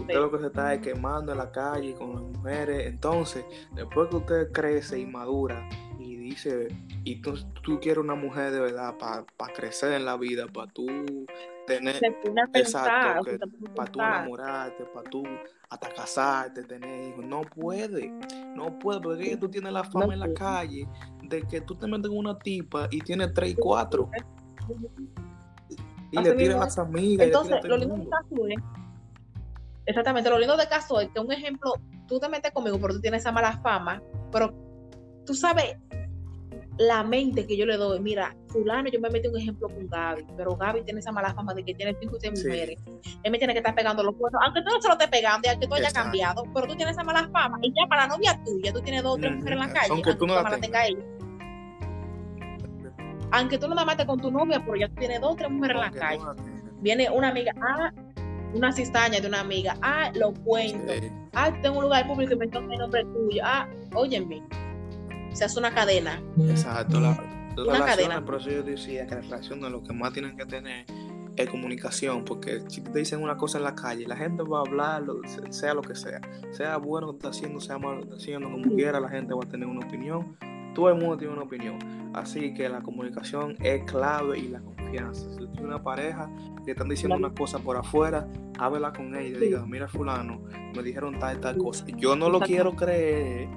[0.00, 2.86] Usted lo que se está es quemando en la calle con las mujeres.
[2.86, 6.68] Entonces, después que usted crece y madura y dice,
[7.04, 10.86] y tú, tú quieres una mujer de verdad para crecer en la vida, para tú
[11.66, 12.00] tener,
[12.54, 13.22] exacto,
[13.74, 15.24] para tú enamorarte, para tú
[15.68, 17.24] hasta casarte, tener hijos.
[17.24, 18.12] No puede,
[18.54, 20.86] no puede, porque tú tienes la fama en la calle
[21.22, 24.08] de que tú te metes con una tipa y tienes tres y cuatro.
[26.10, 27.26] Y le tiras las amigas.
[27.26, 28.56] Entonces, lo lindo de caso es,
[29.86, 31.72] exactamente, lo lindo de caso es que un ejemplo,
[32.06, 34.52] tú te metes conmigo porque tú tienes esa mala fama, pero
[35.24, 35.76] tú sabes
[36.82, 40.24] la mente que yo le doy, mira, fulano, yo me metí un ejemplo con Gaby,
[40.36, 42.78] pero Gaby tiene esa mala fama de que tiene cinco y seis mujeres.
[43.22, 45.46] Él me tiene que estar pegando los cuernos, aunque tú no se lo estés pegando
[45.46, 47.58] y aunque tú hayas cambiado, pero tú tienes esa mala fama.
[47.62, 49.88] Y ya para la novia tuya, tú tienes dos o tres mujeres en la calle,
[49.90, 51.04] aunque, tú no la, tengas ella.
[53.30, 55.50] Aunque tú no la mates con tu novia, pero ya tú tienes dos o tres
[55.50, 56.22] mujeres en la calle.
[56.80, 57.92] Viene una amiga, ah,
[58.54, 60.92] una cizaña de una amiga, ah, lo cuento.
[61.32, 63.42] Ah, tengo un lugar público y me toca el nombre tuyo.
[63.44, 64.42] Ah, óyeme
[65.32, 66.22] se hace una cadena.
[66.48, 67.18] Exacto, la,
[67.56, 68.24] una cadena.
[68.24, 70.86] Por eso yo decía que la relación de lo que más tienen que tener
[71.36, 74.60] es comunicación, porque si te dicen una cosa en la calle, la gente va a
[74.62, 75.04] hablar,
[75.50, 78.74] sea lo que sea, sea bueno que está haciendo, sea malo que está haciendo, como
[78.74, 80.36] quiera, la gente va a tener una opinión,
[80.74, 81.78] todo el mundo tiene una opinión,
[82.14, 85.30] así que la comunicación es clave y la confianza.
[85.30, 86.30] Si tienes una pareja
[86.64, 90.42] que están diciendo una cosa por afuera, hábela con ella y diga, mira fulano,
[90.74, 93.48] me dijeron tal tal cosa, yo no lo quiero creer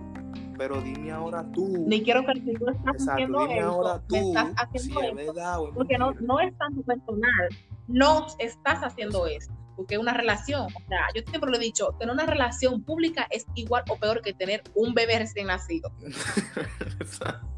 [0.58, 1.86] pero dime ahora tú.
[1.86, 5.98] Ni quiero que tú estás haciendo dime ahora tú, estás haciendo si es verdad porque
[5.98, 7.50] no, no es tanto personal,
[7.88, 11.96] no estás haciendo eso, porque es una relación, o sea, yo siempre lo he dicho,
[12.00, 15.92] tener una relación pública es igual o peor que tener un bebé recién nacido.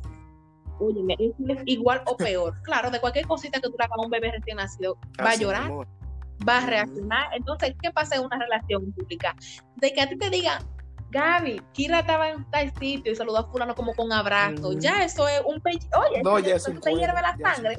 [0.80, 1.34] Oye, es
[1.66, 2.62] igual o peor.
[2.62, 5.36] Claro, de cualquier cosita que tú le hagas a un bebé recién nacido, va a
[5.36, 5.72] llorar,
[6.48, 7.30] va a reaccionar.
[7.34, 9.36] Entonces, ¿qué pasa en una relación pública?
[9.76, 10.64] De que a ti te digan,
[11.10, 14.74] Gaby, Kira estaba en tal sitio y saludó a fulano como con abrazo.
[14.74, 15.72] Ya eso es un pe...
[15.98, 17.78] Oye, no, ya eso te hierve la sangre.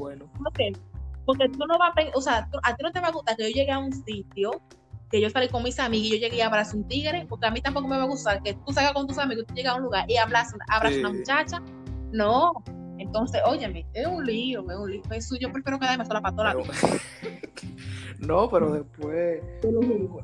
[1.26, 3.50] Porque tú no vas a o sea, a ti no te va a gustar que
[3.50, 4.62] yo llegue a un sitio,
[5.10, 7.50] que yo salí con mis amigos y yo llegué y abrazo un tigre, porque a
[7.50, 9.76] mí tampoco me va a gustar que tú salgas con tus amigos, tú llegas a
[9.76, 11.62] un lugar y abrazas a una muchacha.
[12.12, 12.52] No.
[12.96, 15.02] Entonces, óyeme, es un lío, es un lío.
[15.10, 16.72] Eso yo prefiero quedarme sola para toda la vida.
[18.18, 19.42] no, pero después.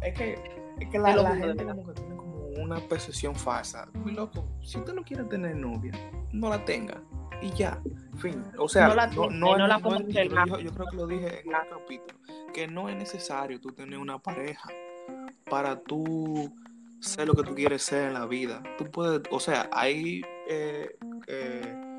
[0.03, 0.39] Es que,
[0.81, 2.14] es que la, la gente como que tiene
[2.57, 3.89] una percepción falsa.
[3.95, 5.93] Muy loco, si usted no quiere tener novia,
[6.33, 7.03] no la tenga.
[7.43, 7.81] Y ya,
[8.17, 8.45] fin.
[8.59, 11.69] O sea, no, la no, no, la yo, yo, creo que lo dije en el
[11.69, 12.21] capítulo,
[12.53, 14.71] que no es necesario tú tener una pareja
[15.51, 16.55] para tú
[17.01, 18.63] ser lo que tú quieres ser en la vida.
[18.79, 21.94] Tú puedes, o sea, hay eh, eh,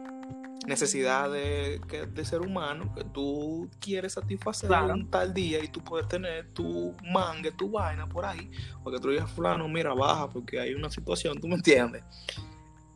[0.67, 1.79] necesidad de,
[2.23, 7.51] ser humano que tú quieres satisfacer un tal día y tú puedes tener tu mangue,
[7.51, 8.49] tu vaina por ahí,
[8.83, 12.03] porque tú digas, fulano, mira, baja porque hay una situación, tú me entiendes.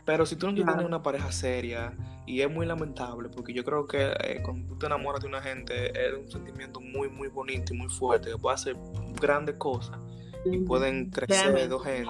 [0.06, 1.94] Pero si tú no tienes una pareja seria,
[2.26, 5.42] y es muy lamentable, porque yo creo que eh, cuando tú te enamoras de una
[5.42, 8.78] gente es un sentimiento muy, muy bonito y muy fuerte, que puede hacer
[9.20, 9.98] grandes cosas
[10.46, 12.08] y pueden crecer dos gente.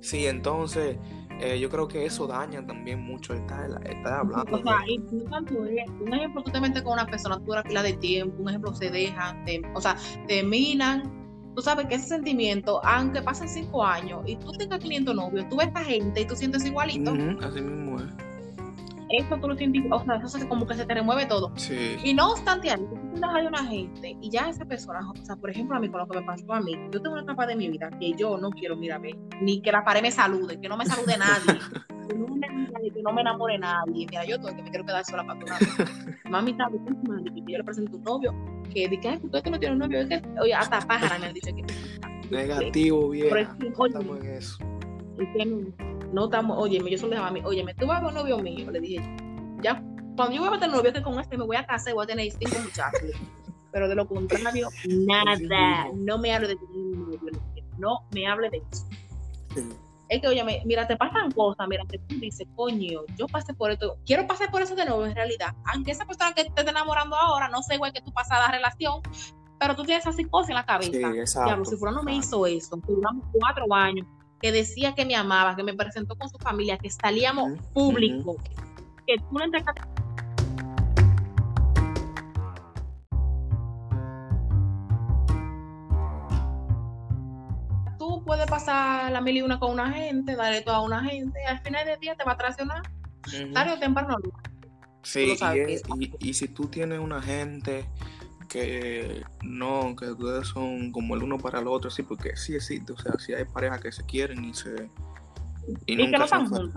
[0.00, 0.96] Sí, entonces
[1.40, 3.70] eh, yo creo que eso daña también mucho estar,
[4.04, 4.56] hablando.
[4.56, 7.52] O sea, y no tanto es, un ejemplo, tú te metes con una persona, tú
[7.52, 11.18] eres fila de tiempo, un ejemplo, se dejan, o sea, terminan.
[11.56, 15.56] Tú sabes que ese sentimiento, aunque pasen cinco años y tú tengas 500 novios, tú
[15.56, 17.12] ves a esta gente y tú sientes igualito.
[17.42, 18.29] así mismo es
[19.10, 21.52] eso tú lo sientes, o sea, eso es como que se te remueve todo.
[21.56, 21.96] Sí.
[22.04, 25.76] Y no obstante, tú hay una gente y ya esa persona, o sea, por ejemplo,
[25.76, 27.68] a mí, con lo que me pasó a mí, yo tengo una etapa de mi
[27.68, 30.86] vida que yo no quiero, mírame, ni que la pared me salude, que no me
[30.86, 31.58] salude nadie,
[32.08, 32.46] que no me,
[32.90, 34.06] que no me enamore nadie.
[34.10, 35.46] Mira, yo todo que me quiero quedar sola para tu
[36.30, 36.84] Mami está bien,
[37.24, 38.34] que yo le presento un novio,
[38.72, 41.34] que dice, que tú no tienes un novio, es que, oye, hasta pájara me han
[41.34, 41.64] dicho que.
[42.30, 43.36] Negativo, bien.
[43.36, 44.58] Estamos en eso.
[45.18, 48.14] Es que no, estamos, oye, yo solo dejaba a mí, oye, tú vas a un
[48.14, 49.16] novio mío, le dije,
[49.62, 49.82] ya,
[50.16, 52.04] cuando yo voy a tener novio que con este me voy a casar y voy
[52.04, 53.00] a tener cinco muchachos.
[53.72, 56.58] Pero de lo contrario, nada, no me hable de
[57.78, 58.86] no me hable de eso.
[60.08, 63.96] Es que, oye, mira, te pasan cosas, mira, tú dices, coño, yo pasé por esto,
[64.04, 67.14] quiero pasar por eso de nuevo en realidad, aunque esa persona que te está enamorando
[67.14, 69.02] ahora no sé igual que tu pasada relación,
[69.60, 70.90] pero tú tienes así cosas en la cabeza.
[70.92, 74.04] Sí, exacto, si no me hizo eso, duramos cuatro años,
[74.40, 78.36] que decía que me amaba, que me presentó con su familia, que salíamos público,
[79.06, 79.44] que tú no
[87.98, 91.38] Tú puedes pasar la mil y una con una gente, darle todo a una gente,
[91.42, 92.82] y al final del día te va a traicionar,
[93.52, 94.16] tarde o temprano.
[95.02, 95.34] Sí,
[95.98, 97.86] y, y si tú tienes una gente
[98.50, 102.92] que no, que ustedes son como el uno para el otro, sí, porque sí existe,
[102.92, 104.90] o sea, sí hay parejas que se quieren y se...
[105.86, 106.70] Y, nunca que no se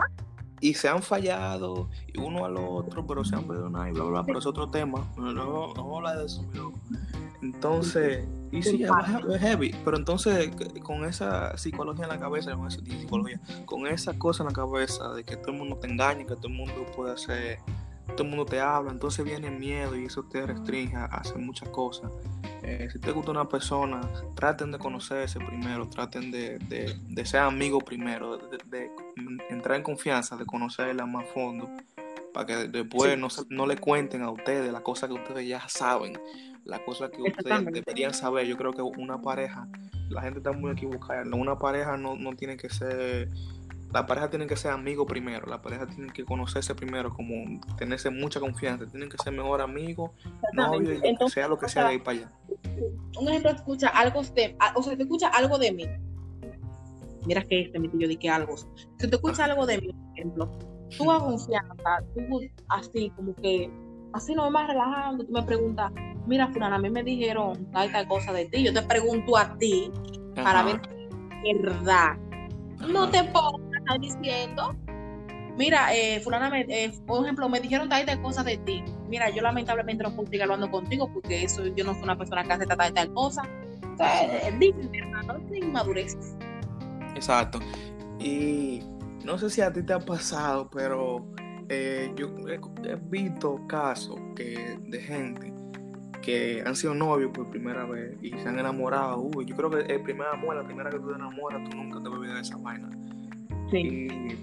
[0.61, 4.11] y se han fallado y uno al otro, pero se han perdonado y bla, bla,
[4.11, 5.05] bla, pero es otro tema.
[5.17, 6.45] No, no, no habla de eso,
[7.41, 12.79] Entonces, y sí, es heavy, pero entonces con esa psicología en la cabeza, con esa
[12.79, 16.35] psicología, con esa cosa en la cabeza de que todo el mundo te engaña, que
[16.35, 17.57] todo el mundo puede hacer
[18.07, 21.37] todo el mundo te habla, entonces viene el miedo y eso te restringe a hacer
[21.37, 22.11] muchas cosas.
[22.61, 24.01] Eh, si te gusta una persona,
[24.35, 28.89] traten de conocerse primero, traten de, de, ser amigos primero, de,
[29.49, 31.69] entrar en confianza, de conocerla más a fondo,
[32.33, 36.17] para que después no, no le cuenten a ustedes las cosas que ustedes ya saben,
[36.63, 38.47] las cosas que ustedes deberían saber.
[38.47, 39.67] Yo creo que una pareja,
[40.09, 43.29] la gente está muy equivocada, una pareja no, no tiene que ser
[43.93, 48.09] la pareja tiene que ser amigo primero, la pareja tiene que conocerse primero, como tenerse
[48.09, 50.11] mucha confianza, tienen que ser mejor amigos,
[50.53, 52.31] novio, y sea lo que sea de ahí para allá.
[53.19, 55.85] Un ejemplo, escucha algo de, o sea, te escucha algo de mí.
[57.25, 58.57] Mira que este, mi tío, di que algo.
[58.57, 60.51] Si te escucha algo de mí, por ejemplo,
[60.97, 63.71] tú a confianza, tú así como que,
[64.13, 65.91] así no más relajando, tú me preguntas,
[66.25, 68.63] mira, fulana, a mí me dijeron tal, tal cosa de ti.
[68.63, 69.91] Yo te pregunto a ti
[70.35, 70.81] para ver
[71.43, 72.17] si es verdad.
[72.91, 73.23] No te
[73.85, 74.75] pongas diciendo,
[75.57, 78.83] mira, eh, fulana, me, eh, por ejemplo, me dijeron tal, tal cosa de ti.
[79.07, 82.43] Mira, yo lamentablemente no puedo seguir hablando contigo porque eso yo no soy una persona
[82.43, 83.43] que hace tal, tal, tal cosa.
[83.93, 86.17] O sea, hermano, no inmadurez.
[87.15, 87.59] Exacto.
[88.19, 88.81] Y
[89.23, 91.25] no sé si a ti te ha pasado, pero
[91.69, 95.53] eh, yo he, visto casos que, de gente
[96.21, 99.19] que han sido novios por primera vez y se han enamorado.
[99.19, 102.01] Uy, yo creo que el primer amor, la primera que tú te enamoras, tú nunca
[102.01, 102.89] te olvidas de esa vaina.
[103.73, 104.07] Sí.
[104.09, 104.35] Y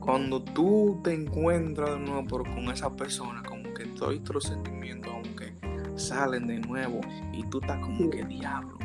[0.00, 5.52] cuando tú te encuentras de nuevo con esa persona, como que todos los sentimientos, aunque
[5.96, 7.00] salen de nuevo
[7.32, 8.78] y tú estás como que diablo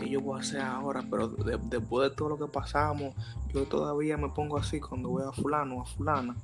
[0.00, 3.14] que yo voy a hacer ahora, pero después de todo lo que pasamos,
[3.52, 6.36] yo todavía me pongo así cuando voy a fulano o a fulana.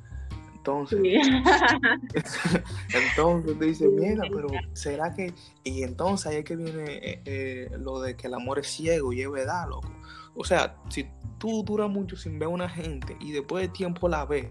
[0.54, 1.00] Entonces,
[2.92, 5.32] entonces dice, mira, pero ¿será que?
[5.62, 9.12] Y entonces ahí es que viene eh, eh, lo de que el amor es ciego
[9.12, 9.88] y es verdad, loco.
[10.34, 11.06] O sea, si
[11.38, 14.50] tú duras mucho sin ver a una gente y después de tiempo la ves,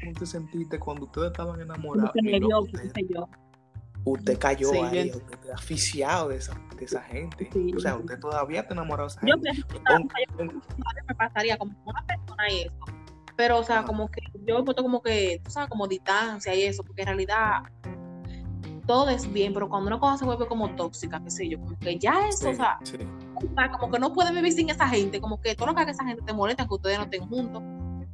[0.00, 2.12] ¿cómo te sentiste cuando ustedes estaban enamorados?
[4.04, 7.48] usted cayó ahí, usted está asfixiado de esa, de esa gente.
[7.76, 9.62] o sea, usted todavía está enamorado de esa gente.
[10.38, 10.44] Yo
[11.08, 12.74] me pasaría como una persona y eso.
[13.36, 16.62] Pero, o sea, como que yo me puesto como que, tú sabes, como distancia y
[16.62, 17.62] eso, porque en realidad
[18.86, 21.78] todo es bien, pero cuando una cosa se vuelve como tóxica, qué sé yo, como
[21.78, 22.78] que ya eso, o, sea,
[23.72, 26.04] como que no puede vivir sin esa gente, como que todo lo que haga esa
[26.04, 27.62] gente te molesta que ustedes no estén juntos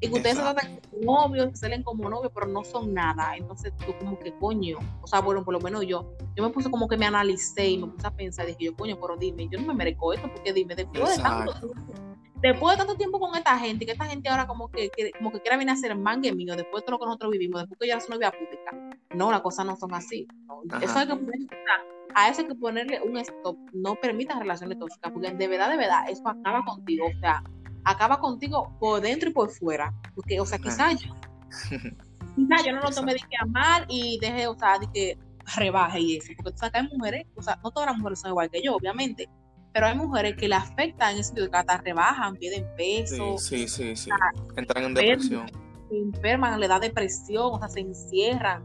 [0.00, 3.36] y que ustedes se tratan como novios, se salen como novios, pero no son nada.
[3.36, 6.70] Entonces tú como que coño, o sea, bueno, por lo menos yo, yo me puse
[6.70, 9.60] como que me analicé y me puse a pensar, dije yo, coño, pero dime, yo
[9.60, 11.52] no me merezco esto, porque dime, después de tanto
[12.40, 15.40] después de tanto tiempo con esta gente, que esta gente ahora como que, como que
[15.40, 17.88] quiera venir a ser mangue mío, después de todo lo que nosotros vivimos, después que
[17.88, 18.98] ya es novia pública.
[19.14, 20.26] No, las cosas no son así.
[20.80, 21.48] Eso hay que ponerle,
[22.14, 23.56] a eso hay que ponerle un stop.
[23.72, 27.06] No permitas relaciones tóxicas, porque de verdad, de verdad, eso acaba contigo.
[27.06, 27.42] O sea,
[27.84, 29.94] acaba contigo por dentro y por fuera.
[30.14, 31.14] Porque, o sea, quizás yo,
[32.36, 35.18] quizás yo no lo tome de que amar y deje, o sea, de que
[35.56, 36.32] rebaje y eso.
[36.36, 38.62] Porque tú sabes que hay mujeres, o sea, no todas las mujeres son igual que
[38.62, 39.28] yo, obviamente,
[39.72, 43.38] pero hay mujeres que le afectan en ese sentido, que hasta rebajan, pierden peso.
[43.38, 44.10] Sí, sí, sí,
[44.56, 45.46] entran en depresión.
[45.88, 48.62] Se enferman, le da depresión, o sea, se encierran.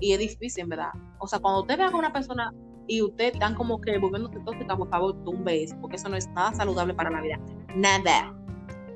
[0.00, 0.90] Y es difícil, ¿verdad?
[1.18, 2.52] O sea, cuando usted ve a una persona
[2.86, 6.28] y usted están como que volviéndose tóxica, por favor, tumbe eso, porque eso no es
[6.28, 7.38] nada saludable para la vida.
[7.74, 8.32] Nada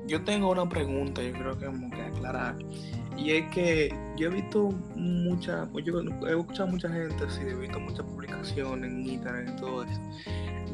[0.07, 2.55] yo tengo una pregunta, yo creo que tenemos que aclarar.
[3.17, 7.79] Y es que yo he visto mucha, yo he escuchado mucha gente así, he visto
[7.79, 10.01] muchas publicaciones en Instagram y todo eso,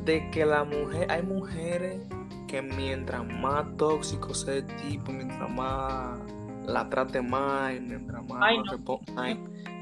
[0.06, 2.02] de que la mujer, hay mujeres
[2.47, 6.19] que mientras más tóxico sea el tipo, mientras más
[6.65, 8.71] la trate mal, mientras más, no.
[8.71, 9.38] responda,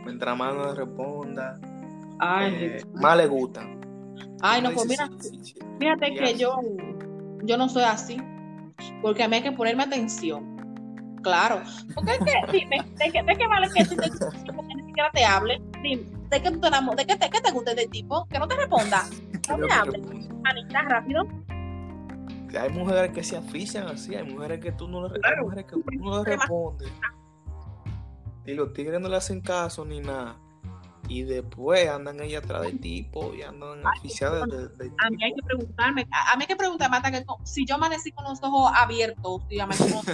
[0.05, 1.59] mientras más no responda,
[2.21, 3.67] eh, más le gusta.
[4.41, 5.09] Ay, no, pues mira,
[5.79, 6.59] fíjate que yo,
[7.43, 8.21] yo no soy así
[9.01, 10.57] porque a mí hay que ponerme atención.
[11.23, 11.61] Claro.
[11.93, 15.23] Porque es que, dime, ¿de qué, de qué vale que tú te ni siquiera te
[15.23, 15.61] hable?
[15.81, 16.97] Dime, ¿de qué tú te enamoras?
[16.97, 18.25] ¿De qué te, qué te gusta de tipo?
[18.27, 19.05] Que no te responda.
[19.49, 19.99] No me hable.
[20.45, 21.27] Anita, rápido.
[22.57, 25.71] Hay mujeres que se asfixian así, hay mujeres que tú no le, hay mujeres que
[25.71, 26.91] tú no le respondes.
[28.45, 30.37] Y los tigres no le hacen caso ni nada
[31.11, 35.33] y después andan ahí atrás del tipo y andan oficiales de, de, A mí hay
[35.33, 38.71] que preguntarme, a, mí hay que preguntarme hasta que si yo amanecí con los ojos
[38.73, 40.05] abiertos, si yo amanecí con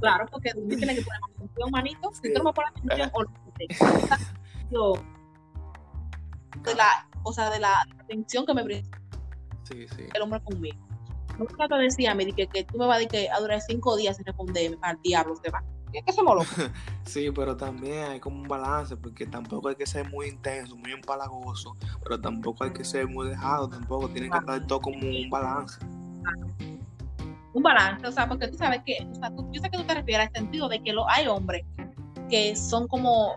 [0.00, 2.10] Claro, porque tú tienes que poner atención, manito.
[2.12, 3.10] Si tú no me pones atención,
[4.70, 4.92] yo,
[6.62, 9.00] de la, o sea, de la atención que me brinda
[9.62, 10.08] sí, sí.
[10.12, 10.76] el hombre conmigo.
[11.38, 13.96] Nunca te decía, me dije que tú me vas a decir que a durar cinco
[13.96, 15.64] días sin responderme, al diablo, se va
[16.00, 16.70] que somos locos.
[17.04, 20.92] sí, pero también hay como un balance, porque tampoco hay que ser muy intenso, muy
[20.92, 25.28] empalagoso, pero tampoco hay que ser muy dejado, tampoco tiene que estar todo como un
[25.28, 25.78] balance.
[27.52, 29.94] Un balance, o sea, porque tú sabes que, o sea, yo sé que tú te
[29.94, 31.64] refieres al sentido de que lo, hay hombres
[32.30, 33.36] que son como,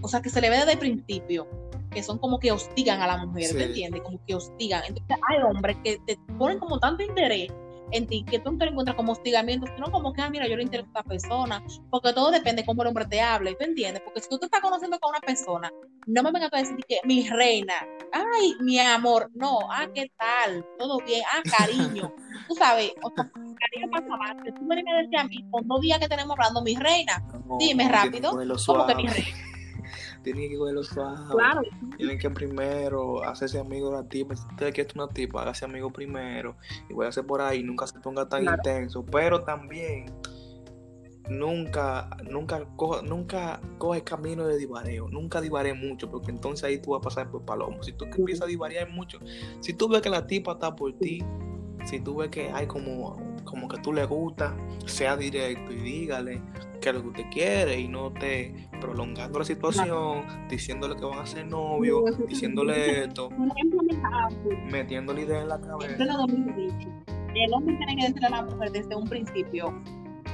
[0.00, 1.46] o sea, que se le ve desde el principio,
[1.90, 4.02] que son como que hostigan a la mujer, ¿te entiendes?
[4.02, 4.82] Como que hostigan.
[4.86, 7.52] Entonces hay hombres que te ponen como tanto interés
[7.92, 10.56] en ti, que tú no te encuentras como hostigamiento, sino como que, ah, mira, yo
[10.56, 13.64] le intereso a esta persona, porque todo depende de cómo el hombre te hable, ¿tú
[13.64, 14.02] entiendes?
[14.04, 15.70] Porque si tú te estás conociendo con una persona,
[16.06, 17.74] no me vengas a decir que mi reina,
[18.12, 20.64] ay, mi amor, no, ah, ¿qué tal?
[20.78, 22.12] Todo bien, ah, cariño,
[22.48, 25.66] tú sabes, o sea, cariño pasa más, tú me vienes a decir a mí, con
[25.66, 27.22] dos días que tenemos hablando, mi reina,
[27.58, 28.30] dime rápido,
[28.66, 29.50] ¿cómo que mi reina?
[30.22, 31.68] Tienen que cogerlo suave.
[31.96, 34.36] Tienen que primero hacerse amigo de la tipa.
[34.36, 36.56] Si usted quiere una tipa, hágase amigo primero.
[36.88, 39.04] Y voy a hacer por ahí, nunca se ponga tan intenso.
[39.04, 40.06] Pero también
[41.30, 46.90] nunca, nunca, coja, nunca coge camino de divareo, nunca divaré mucho, porque entonces ahí tú
[46.90, 47.82] vas a pasar por palomo.
[47.82, 49.18] Si tú empiezas a divarear mucho,
[49.60, 51.24] si tú ves que la tipa está por ti,
[51.84, 53.16] si tú ves que hay como,
[53.50, 56.40] como que tú le gusta, sea directo y dígale
[56.80, 61.18] que es lo que usted quiere y no te prolongando la situación, diciéndole que van
[61.18, 63.28] a ser novios, diciéndole esto,
[64.70, 66.02] metiéndole idea en la cabeza.
[66.02, 69.74] El hombre tiene que decirle a la mujer desde un principio,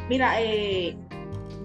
[0.09, 0.97] mira, eh,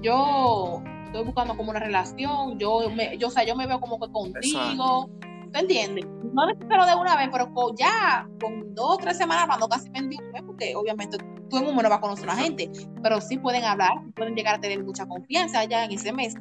[0.01, 3.99] yo estoy buscando como una relación, yo, me, yo, o sea, yo me veo como
[3.99, 5.09] que contigo,
[5.53, 6.05] ¿tú entiendes?
[6.33, 10.07] No necesito de una vez, pero ya con dos o tres semanas hablando casi un
[10.07, 11.17] mes, porque obviamente
[11.57, 12.69] en un mes no vas a conocer a la gente,
[13.01, 16.35] pero sí pueden hablar, pueden llegar a tener mucha confianza ya en ese mes.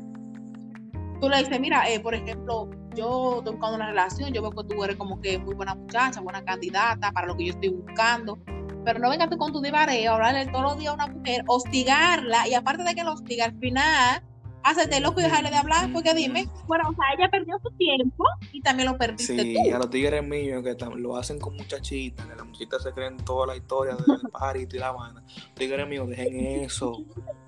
[1.20, 4.74] Tú le dices, mira, eh, por ejemplo, yo estoy buscando una relación, yo veo que
[4.74, 8.38] tú eres como que muy buena muchacha, buena candidata para lo que yo estoy buscando
[8.84, 12.48] pero no vengas tú con tu divareo, hablarle todos los días a una mujer, hostigarla,
[12.48, 14.22] y aparte de que la hostiga al final,
[14.62, 18.24] hacerte loco y dejarle de hablar, porque dime, bueno, o sea, ella perdió su tiempo
[18.52, 19.60] y también lo perdiste sí, tú.
[19.64, 23.16] Sí, a los tigres míos que lo hacen con muchachitas, que las muchachitas se creen
[23.18, 25.22] toda la historia del party y la mano.
[25.54, 27.04] Tigres míos, dejen eso.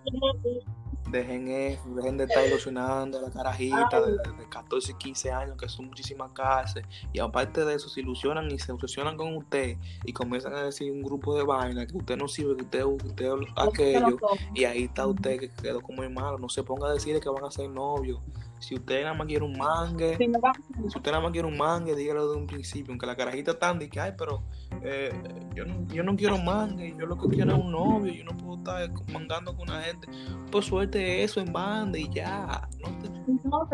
[1.13, 4.17] dejen eso, dejen de estar ilusionando a la carajita de,
[4.49, 6.89] 14 y 15 años, que son muchísimas cárceles.
[7.13, 10.91] Y aparte de eso, se ilusionan y se obsesionan con usted y comienzan a decir
[10.91, 14.19] un grupo de vainas que usted no sirve, que usted, usted aquello.
[14.55, 16.39] Y ahí está usted que quedó como hermano.
[16.39, 18.21] No se ponga a decir que van a ser novios.
[18.63, 22.31] Si usted nada más quiere un mangue, si usted nada más quiere un mangue, dígalo
[22.31, 22.93] de un principio.
[22.93, 24.45] Aunque la carajita está de que, ay, pero
[24.83, 25.13] eh,
[25.55, 28.37] yo, no, yo no quiero mangue, yo lo que quiero es un novio, yo no
[28.37, 30.07] puedo estar mangando con una gente.
[30.51, 32.69] Pues suerte eso en banda y ya.
[32.81, 33.09] No, te...
[33.09, 33.69] no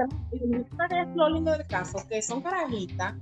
[0.78, 3.14] pero es lo lindo del caso, que son carajitas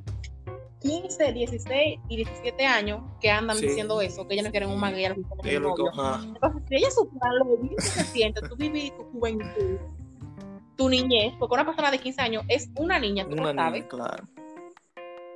[0.81, 5.01] 15, 16 y 17 años que andan diciendo eso, que ellas no quieren un mangue
[5.01, 6.35] y ellas no quieren un novio.
[6.35, 9.79] Entonces, si ellas supieran lo bien que se siente, tú vivir tu juventud
[10.77, 13.85] tu niñez, porque una persona de 15 años es una niña, tú una sabes.
[13.87, 14.25] claro.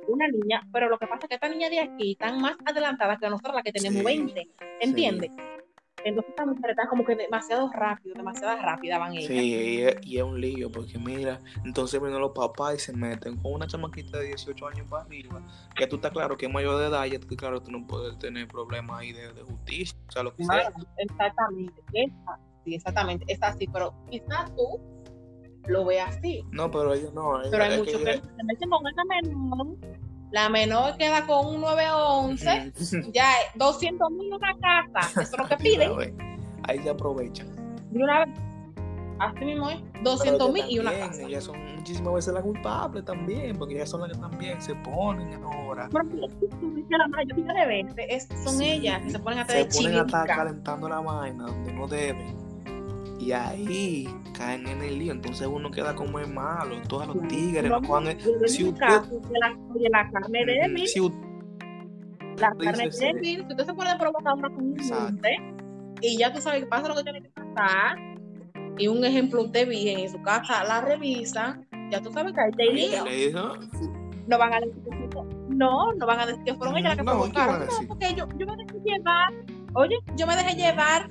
[0.07, 3.19] Una niña, pero lo que pasa es que esta niña de aquí están más adelantadas
[3.19, 4.47] que nosotros, las que tenemos 20,
[4.81, 5.31] ¿entiendes?
[6.03, 9.27] Entonces estas mujeres están como que demasiado rápido, demasiado rápida van ellas.
[9.27, 13.53] Sí, y es, un lío, porque mira, entonces vienen los papás y se meten con
[13.53, 15.41] una chamaquita de 18 años para arriba,
[15.75, 18.17] que tú estás claro que es mayor de edad, y que claro, tú no puedes
[18.17, 20.73] tener problemas ahí de, justicia, o sea, lo que sea.
[20.97, 21.81] Exactamente,
[22.63, 24.79] sí, exactamente, es así, pero quizás tú
[25.67, 26.43] lo ve así.
[26.51, 27.39] No, pero ellos no.
[27.49, 29.67] pero hay muchos que, se meten con esa menor.
[30.31, 32.71] La menor queda con un 911,
[33.11, 36.17] ya 200 mil una casa, eso es lo que piden.
[36.63, 37.47] Ahí se aprovechan.
[37.93, 38.35] Y una vez,
[39.19, 41.23] así mismo es, 200 mil y una casa.
[41.23, 45.43] Ellas son muchísimas veces las culpables también, porque ellas son las que también se ponen
[45.43, 45.89] ahora.
[45.91, 50.87] la mayoría de veces son ellas que se ponen a Se ponen a estar calentando
[50.87, 52.50] la vaina donde no deben
[53.21, 55.11] y ahí caen en el lío.
[55.11, 56.75] Entonces uno queda como es malo.
[56.87, 58.05] Todos los tigres, los Juan.
[58.47, 58.85] Si usted.
[59.91, 60.87] La, carne de mí.
[60.87, 60.99] Si
[62.37, 63.35] la carne de mí.
[63.35, 65.13] Si usted se puede provocar una comunidad
[66.03, 67.95] y ya tú sabes que pasa lo que tiene que pasar.
[68.77, 71.61] Y un ejemplo, usted vive en su casa, la revisa.
[71.91, 73.51] Ya tú sabes que ahí te lío.
[74.27, 74.81] No van a decir
[75.49, 77.59] no, no van a decir que fueron ellas las que provocaron.
[77.59, 79.33] No, porque yo, yo me dejé llevar.
[79.73, 81.07] Oye, yo me dejé llevar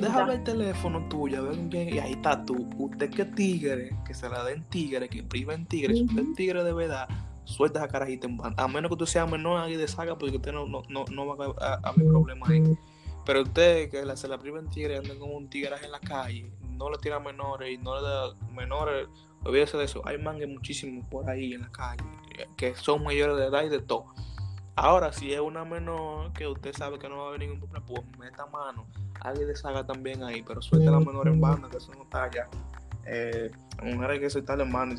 [0.00, 1.94] Deja ver el teléfono tuyo, a ver quién.
[1.94, 2.68] Y ahí está tú.
[2.78, 5.94] Usted que tigre, que se la den tigre, que priva en tigre.
[5.94, 7.08] Si usted es tigre de verdad,
[7.44, 8.62] suelta esa carajita en banda.
[8.62, 11.54] A menos que tú seas menor ahí de saga, porque usted no, no, no, va
[11.60, 12.62] a, haber problema ahí.
[13.24, 16.50] Pero usted que se la priva en tigre, anda como un tigre en la calle,
[16.70, 19.08] no le tira menores y no le da menores,
[19.44, 20.00] olvídese de eso.
[20.06, 22.02] Hay mangas muchísimos por ahí en la calle
[22.56, 24.06] que son mayores de edad y de todo.
[24.80, 27.84] Ahora, si es una menor que usted sabe que no va a haber ningún problema,
[27.84, 28.86] pues meta mano.
[29.20, 32.22] Alguien deshaga también ahí, pero suelte a la menor en banda, que eso no está
[32.22, 32.48] allá.
[33.04, 33.50] Eh,
[33.82, 34.94] mujer hay que soltarle en banda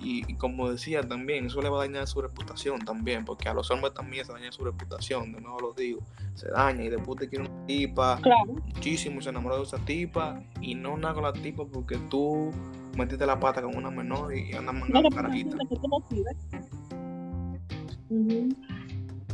[0.00, 3.70] y, como decía también, eso le va a dañar su reputación también, porque a los
[3.70, 6.00] hombres también se daña su reputación, de nuevo lo digo,
[6.34, 10.74] se daña y después te quiere una tipa, muchísimo, se enamoró de esa tipa y
[10.74, 12.50] no nada con la tipa porque tú
[12.96, 15.56] metiste la pata con una menor y andas mandando carajita.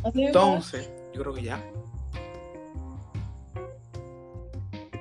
[0.03, 1.63] Entonces, yo creo que ya.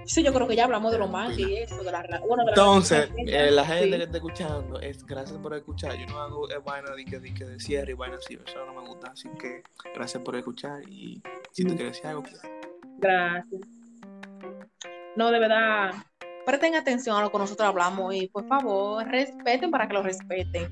[0.06, 3.10] Sí, yo creo que ya hablamos de lo más y eso, de la, bueno, Entonces,
[3.26, 5.96] eh, la gente que está escuchando, es gracias por escuchar.
[5.98, 8.64] Yo no hago eh, vaina de que, de, que de cierre y vaina así, eso
[8.66, 9.08] no me gusta.
[9.08, 9.62] Así que
[9.94, 11.20] gracias por escuchar y
[11.50, 12.40] si tú quieres decir algo, pues.
[12.98, 13.60] Gracias.
[15.16, 15.90] No, de verdad,
[16.44, 20.70] presten atención a lo que nosotros hablamos y por favor respeten para que lo respeten.